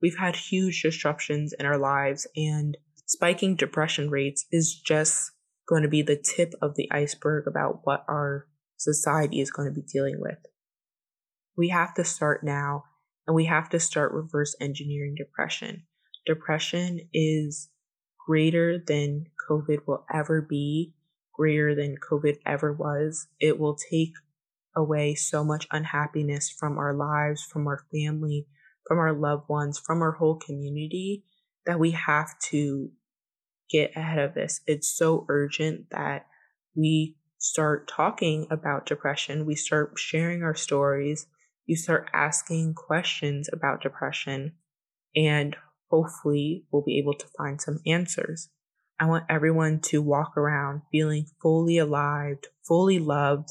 We've 0.00 0.18
had 0.18 0.36
huge 0.36 0.82
disruptions 0.82 1.52
in 1.58 1.66
our 1.66 1.78
lives, 1.78 2.26
and 2.36 2.76
spiking 3.06 3.56
depression 3.56 4.10
rates 4.10 4.46
is 4.52 4.74
just 4.74 5.32
going 5.68 5.82
to 5.82 5.88
be 5.88 6.02
the 6.02 6.16
tip 6.16 6.52
of 6.62 6.76
the 6.76 6.88
iceberg 6.92 7.46
about 7.46 7.80
what 7.84 8.04
our 8.08 8.46
society 8.76 9.40
is 9.40 9.50
going 9.50 9.68
to 9.68 9.74
be 9.74 9.86
dealing 9.86 10.16
with. 10.18 10.38
We 11.56 11.70
have 11.70 11.94
to 11.94 12.04
start 12.04 12.44
now, 12.44 12.84
and 13.26 13.34
we 13.34 13.46
have 13.46 13.68
to 13.70 13.80
start 13.80 14.12
reverse 14.12 14.54
engineering 14.60 15.14
depression. 15.16 15.84
Depression 16.24 17.00
is 17.12 17.68
greater 18.26 18.78
than 18.78 19.26
COVID 19.50 19.78
will 19.86 20.04
ever 20.12 20.40
be, 20.40 20.94
greater 21.34 21.74
than 21.74 21.96
COVID 21.96 22.36
ever 22.46 22.72
was. 22.72 23.26
It 23.40 23.58
will 23.58 23.76
take 23.90 24.12
away 24.76 25.14
so 25.14 25.44
much 25.44 25.66
unhappiness 25.70 26.50
from 26.50 26.78
our 26.78 26.94
lives, 26.94 27.42
from 27.42 27.66
our 27.66 27.84
family, 27.92 28.46
from 28.86 28.98
our 28.98 29.12
loved 29.12 29.48
ones, 29.48 29.78
from 29.78 30.02
our 30.02 30.12
whole 30.12 30.36
community 30.36 31.24
that 31.66 31.78
we 31.78 31.90
have 31.90 32.38
to 32.38 32.90
get 33.70 33.96
ahead 33.96 34.18
of 34.18 34.34
this. 34.34 34.60
It's 34.66 34.88
so 34.88 35.26
urgent 35.28 35.90
that 35.90 36.26
we 36.74 37.16
start 37.38 37.88
talking 37.88 38.46
about 38.50 38.86
depression, 38.86 39.46
we 39.46 39.54
start 39.54 39.92
sharing 39.96 40.42
our 40.42 40.54
stories, 40.54 41.26
you 41.66 41.76
start 41.76 42.08
asking 42.12 42.74
questions 42.74 43.48
about 43.52 43.82
depression, 43.82 44.52
and 45.14 45.56
hopefully 45.90 46.64
we'll 46.70 46.82
be 46.82 46.98
able 46.98 47.14
to 47.14 47.26
find 47.36 47.60
some 47.60 47.80
answers. 47.86 48.48
I 48.98 49.06
want 49.06 49.24
everyone 49.28 49.80
to 49.80 50.02
walk 50.02 50.36
around 50.36 50.82
feeling 50.90 51.26
fully 51.40 51.78
alive, 51.78 52.38
fully 52.66 52.98
loved, 52.98 53.50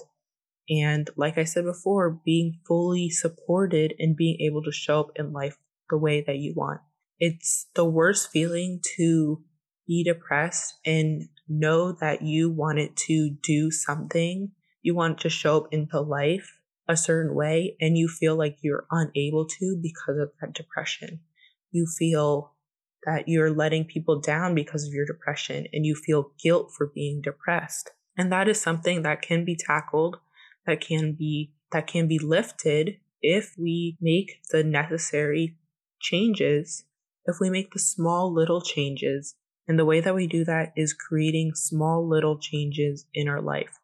and 0.70 1.10
like 1.16 1.38
I 1.38 1.44
said 1.44 1.66
before, 1.66 2.20
being 2.26 2.60
fully 2.68 3.10
supported 3.10 3.94
and 4.00 4.16
being 4.16 4.40
able 4.42 4.64
to 4.64 4.72
show 4.72 5.00
up 5.02 5.12
in 5.16 5.32
life 5.32 5.58
the 5.90 5.98
way 5.98 6.24
that 6.26 6.38
you 6.38 6.54
want. 6.56 6.82
It's 7.20 7.68
the 7.76 7.86
worst 7.86 8.30
feeling 8.32 8.82
to 8.98 9.44
be 9.88 10.04
depressed 10.04 10.76
and 10.86 11.30
know 11.48 11.94
that 11.94 12.22
you 12.22 12.52
wanted 12.52 12.96
to 13.08 13.32
do 13.42 13.72
something. 13.72 14.52
You 14.82 14.96
want 14.96 15.20
to 15.22 15.30
show 15.30 15.58
up 15.58 15.68
into 15.72 16.00
life 16.00 16.60
a 16.88 16.98
certain 16.98 17.36
way 17.36 17.76
and 17.80 17.98
you 17.98 18.08
feel 18.08 18.36
like 18.36 18.58
you're 18.62 18.86
unable 18.92 19.46
to 19.46 19.80
because 19.82 20.18
of 20.18 20.32
that 20.42 20.54
depression. 20.54 21.22
You 21.72 21.88
feel 21.98 22.54
that 23.06 23.28
you're 23.28 23.52
letting 23.52 23.86
people 23.86 24.20
down 24.20 24.54
because 24.54 24.86
of 24.86 24.94
your 24.94 25.06
depression 25.06 25.68
and 25.72 25.86
you 25.86 25.96
feel 25.96 26.32
guilt 26.42 26.72
for 26.76 26.92
being 26.94 27.22
depressed. 27.22 27.92
And 28.18 28.32
that 28.32 28.48
is 28.48 28.60
something 28.60 29.04
that 29.04 29.22
can 29.22 29.46
be 29.46 29.56
tackled 29.56 30.18
that 30.68 30.82
can 30.82 31.14
be 31.14 31.54
that 31.72 31.88
can 31.88 32.08
be 32.08 32.20
lifted 32.20 32.98
if 33.22 33.56
we 33.58 33.98
make 34.00 34.42
the 34.52 34.64
necessary 34.64 35.58
changes, 36.00 36.86
if 37.26 37.38
we 37.42 37.50
make 37.50 37.72
the 37.74 37.80
small 37.80 38.32
little 38.32 38.62
changes. 38.62 39.36
And 39.68 39.78
the 39.78 39.86
way 39.86 40.00
that 40.00 40.16
we 40.16 40.28
do 40.28 40.46
that 40.46 40.72
is 40.78 40.94
creating 40.94 41.52
small 41.56 42.08
little 42.08 42.38
changes 42.38 43.06
in 43.14 43.28
our 43.28 43.42
life. 43.42 43.80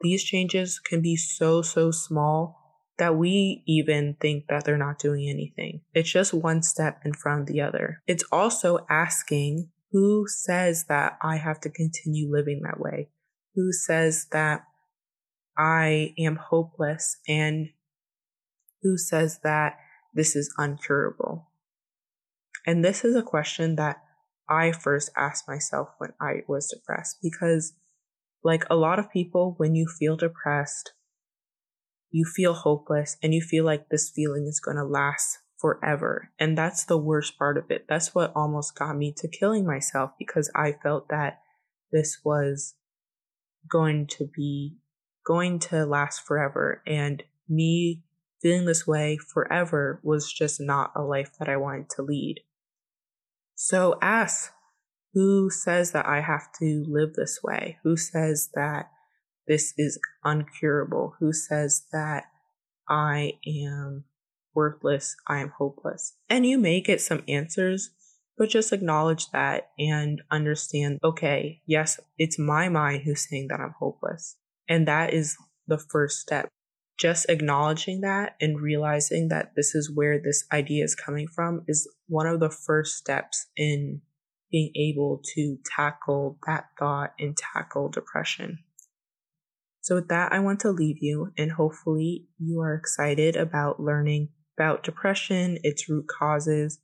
These 0.00 0.24
changes 0.24 0.78
can 0.78 1.02
be 1.02 1.16
so, 1.16 1.60
so 1.60 1.90
small 1.90 2.56
that 2.98 3.16
we 3.16 3.62
even 3.66 4.16
think 4.18 4.44
that 4.48 4.64
they're 4.64 4.78
not 4.78 4.98
doing 4.98 5.28
anything. 5.28 5.82
It's 5.92 6.10
just 6.10 6.32
one 6.32 6.62
step 6.62 7.02
in 7.04 7.12
front 7.12 7.42
of 7.42 7.46
the 7.48 7.60
other. 7.60 8.02
It's 8.06 8.24
also 8.32 8.86
asking 8.88 9.68
who 9.92 10.26
says 10.26 10.86
that 10.88 11.18
I 11.22 11.36
have 11.36 11.60
to 11.60 11.70
continue 11.70 12.30
living 12.30 12.62
that 12.64 12.80
way? 12.80 13.08
Who 13.54 13.72
says 13.72 14.26
that 14.32 14.62
I 15.58 16.14
am 16.18 16.36
hopeless 16.36 17.16
and 17.26 17.68
who 18.82 18.96
says 18.96 19.40
that 19.42 19.78
this 20.14 20.36
is 20.36 20.54
uncurable? 20.58 21.44
And 22.66 22.84
this 22.84 23.04
is 23.04 23.14
a 23.14 23.22
question 23.22 23.76
that 23.76 24.02
I 24.48 24.72
first 24.72 25.10
asked 25.16 25.48
myself 25.48 25.88
when 25.98 26.10
I 26.20 26.42
was 26.48 26.68
depressed 26.68 27.18
because, 27.22 27.74
like 28.42 28.64
a 28.70 28.76
lot 28.76 28.98
of 28.98 29.10
people, 29.10 29.54
when 29.56 29.74
you 29.74 29.86
feel 29.86 30.16
depressed, 30.16 30.92
you 32.10 32.24
feel 32.24 32.54
hopeless 32.54 33.16
and 33.22 33.34
you 33.34 33.40
feel 33.40 33.64
like 33.64 33.88
this 33.88 34.10
feeling 34.14 34.46
is 34.48 34.60
going 34.60 34.76
to 34.76 34.84
last 34.84 35.38
forever. 35.58 36.30
And 36.38 36.56
that's 36.56 36.84
the 36.84 36.98
worst 36.98 37.38
part 37.38 37.58
of 37.58 37.70
it. 37.70 37.86
That's 37.88 38.14
what 38.14 38.32
almost 38.36 38.76
got 38.76 38.96
me 38.96 39.12
to 39.16 39.28
killing 39.28 39.66
myself 39.66 40.12
because 40.18 40.50
I 40.54 40.74
felt 40.82 41.08
that 41.08 41.40
this 41.92 42.18
was 42.24 42.74
going 43.70 44.06
to 44.06 44.28
be 44.34 44.76
going 45.26 45.58
to 45.58 45.84
last 45.84 46.26
forever. 46.26 46.82
And 46.86 47.22
me 47.48 48.02
feeling 48.40 48.66
this 48.66 48.86
way 48.86 49.16
forever 49.16 50.00
was 50.02 50.32
just 50.32 50.60
not 50.60 50.92
a 50.94 51.02
life 51.02 51.32
that 51.38 51.48
I 51.48 51.56
wanted 51.56 51.90
to 51.90 52.02
lead. 52.02 52.40
So 53.54 53.98
ask 54.02 54.52
who 55.16 55.48
says 55.48 55.92
that 55.92 56.04
I 56.04 56.20
have 56.20 56.52
to 56.58 56.84
live 56.86 57.14
this 57.14 57.40
way? 57.42 57.78
Who 57.82 57.96
says 57.96 58.50
that 58.54 58.90
this 59.48 59.72
is 59.78 59.98
uncurable? 60.22 61.12
Who 61.20 61.32
says 61.32 61.84
that 61.90 62.24
I 62.86 63.38
am 63.46 64.04
worthless? 64.54 65.16
I 65.26 65.38
am 65.38 65.54
hopeless. 65.56 66.18
And 66.28 66.44
you 66.44 66.58
may 66.58 66.82
get 66.82 67.00
some 67.00 67.22
answers, 67.26 67.92
but 68.36 68.50
just 68.50 68.74
acknowledge 68.74 69.30
that 69.30 69.70
and 69.78 70.20
understand 70.30 70.98
okay, 71.02 71.62
yes, 71.64 71.98
it's 72.18 72.38
my 72.38 72.68
mind 72.68 73.04
who's 73.04 73.26
saying 73.26 73.48
that 73.48 73.60
I'm 73.60 73.74
hopeless. 73.78 74.36
And 74.68 74.86
that 74.88 75.12
is 75.12 75.36
the 75.66 75.78
first 75.78 76.20
step. 76.20 76.48
Just 76.98 77.26
acknowledging 77.28 78.00
that 78.00 78.36
and 78.40 78.60
realizing 78.60 79.28
that 79.28 79.52
this 79.54 79.74
is 79.74 79.90
where 79.94 80.18
this 80.18 80.44
idea 80.52 80.82
is 80.82 80.94
coming 80.94 81.28
from 81.28 81.62
is 81.68 81.88
one 82.08 82.26
of 82.26 82.40
the 82.40 82.50
first 82.50 82.96
steps 82.96 83.46
in 83.56 84.00
being 84.50 84.72
able 84.76 85.20
to 85.34 85.58
tackle 85.76 86.38
that 86.46 86.66
thought 86.78 87.12
and 87.18 87.36
tackle 87.36 87.90
depression. 87.90 88.60
So, 89.82 89.96
with 89.96 90.08
that, 90.08 90.32
I 90.32 90.40
want 90.40 90.60
to 90.60 90.70
leave 90.70 90.96
you, 91.00 91.32
and 91.36 91.52
hopefully, 91.52 92.26
you 92.38 92.60
are 92.60 92.74
excited 92.74 93.36
about 93.36 93.78
learning 93.78 94.30
about 94.56 94.82
depression, 94.82 95.58
its 95.62 95.88
root 95.88 96.06
causes, 96.08 96.80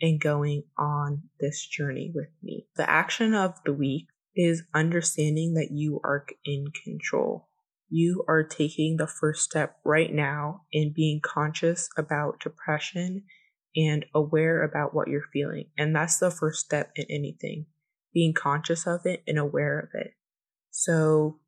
and 0.00 0.20
going 0.20 0.64
on 0.78 1.22
this 1.38 1.66
journey 1.66 2.10
with 2.14 2.30
me. 2.42 2.66
The 2.76 2.88
action 2.88 3.34
of 3.34 3.54
the 3.64 3.72
week 3.72 4.08
is 4.36 4.62
understanding 4.74 5.54
that 5.54 5.70
you 5.72 6.00
are 6.04 6.24
in 6.44 6.66
control. 6.84 7.48
You 7.88 8.24
are 8.28 8.44
taking 8.44 8.96
the 8.96 9.08
first 9.08 9.42
step 9.42 9.76
right 9.84 10.12
now 10.12 10.62
in 10.72 10.92
being 10.94 11.20
conscious 11.22 11.88
about 11.98 12.40
depression 12.40 13.24
and 13.74 14.04
aware 14.14 14.62
about 14.62 14.94
what 14.94 15.08
you're 15.08 15.24
feeling. 15.32 15.66
And 15.76 15.94
that's 15.94 16.18
the 16.18 16.30
first 16.30 16.64
step 16.64 16.92
in 16.96 17.06
anything 17.10 17.66
being 18.12 18.34
conscious 18.34 18.86
of 18.86 19.06
it 19.06 19.22
and 19.26 19.38
aware 19.38 19.78
of 19.78 19.88
it. 19.94 20.12
So 20.70 21.38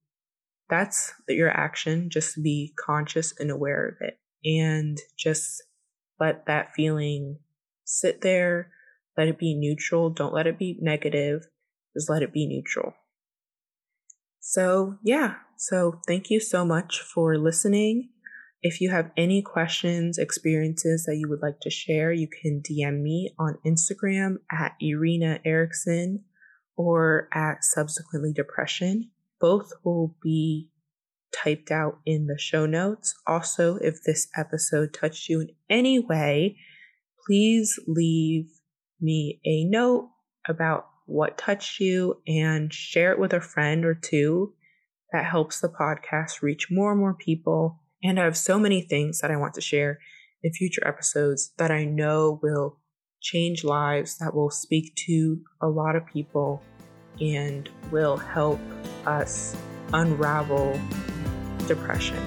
that's 0.69 1.13
your 1.29 1.51
action. 1.51 2.09
Just 2.11 2.43
be 2.43 2.73
conscious 2.79 3.35
and 3.39 3.51
aware 3.51 3.89
of 3.89 3.95
it 4.01 4.19
and 4.45 4.99
just 5.19 5.63
let 6.21 6.47
that 6.47 6.73
feeling 6.75 7.39
sit 7.85 8.21
there. 8.21 8.71
Let 9.17 9.29
it 9.29 9.39
be 9.39 9.55
neutral. 9.55 10.11
Don't 10.11 10.35
let 10.35 10.47
it 10.47 10.59
be 10.59 10.79
negative 10.81 11.43
just 11.95 12.11
let 12.11 12.23
it 12.23 12.33
be 12.33 12.47
neutral. 12.47 12.95
So, 14.41 14.97
yeah, 15.03 15.35
so 15.57 16.01
thank 16.07 16.31
you 16.31 16.41
so 16.41 16.65
much 16.65 17.01
for 17.01 17.39
listening. 17.39 18.11
If 18.63 18.81
you 18.81 18.91
have 18.91 19.11
any 19.17 19.43
questions, 19.43 20.19
experiences 20.19 21.05
that 21.05 21.17
you 21.17 21.29
would 21.29 21.43
like 21.43 21.61
to 21.63 21.71
share, 21.71 22.13
you 22.13 22.29
can 22.29 22.63
DM 22.63 23.03
me 23.03 23.35
on 23.39 23.59
Instagram 23.67 24.37
at 24.51 24.75
Irina 24.81 25.41
Erickson, 25.45 26.25
or 26.77 27.29
at 27.33 27.65
Subsequently 27.65 28.33
Depression. 28.33 29.11
Both 29.41 29.73
will 29.85 30.17
be 30.23 30.71
typed 31.33 31.71
out 31.71 31.99
in 32.07 32.27
the 32.27 32.39
show 32.39 32.67
notes. 32.67 33.15
Also, 33.27 33.77
if 33.77 34.03
this 34.05 34.29
episode 34.37 34.93
touched 34.93 35.29
you 35.29 35.41
in 35.41 35.49
any 35.69 35.99
way, 35.99 36.57
please 37.27 37.79
leave 37.87 38.47
me 39.01 39.41
a 39.45 39.65
note 39.65 40.11
about 40.49 40.87
what 41.07 41.39
touched 41.39 41.81
you 41.81 42.21
and 42.27 42.73
share 42.73 43.13
it 43.13 43.19
with 43.19 43.33
a 43.33 43.41
friend 43.41 43.85
or 43.85 43.95
two. 43.95 44.55
That 45.13 45.25
helps 45.25 45.61
the 45.61 45.69
podcast 45.69 46.43
reach 46.43 46.69
more 46.71 46.93
and 46.93 47.01
more 47.01 47.15
people. 47.15 47.81
And 48.03 48.19
I 48.19 48.25
have 48.25 48.37
so 48.37 48.59
many 48.59 48.83
things 48.83 49.21
that 49.21 49.31
I 49.31 49.37
want 49.37 49.55
to 49.55 49.61
share 49.61 49.99
in 50.43 50.53
future 50.53 50.87
episodes 50.87 51.53
that 51.59 51.71
I 51.71 51.85
know 51.85 52.41
will 52.43 52.79
change 53.21 53.63
lives, 53.63 54.19
that 54.19 54.35
will 54.35 54.51
speak 54.51 54.95
to 55.07 55.41
a 55.61 55.69
lot 55.69 55.97
of 55.97 56.07
people, 56.07 56.63
and 57.21 57.69
will 57.91 58.17
help 58.17 58.61
us 59.07 59.55
unravel 59.93 60.81
depression. 61.67 62.19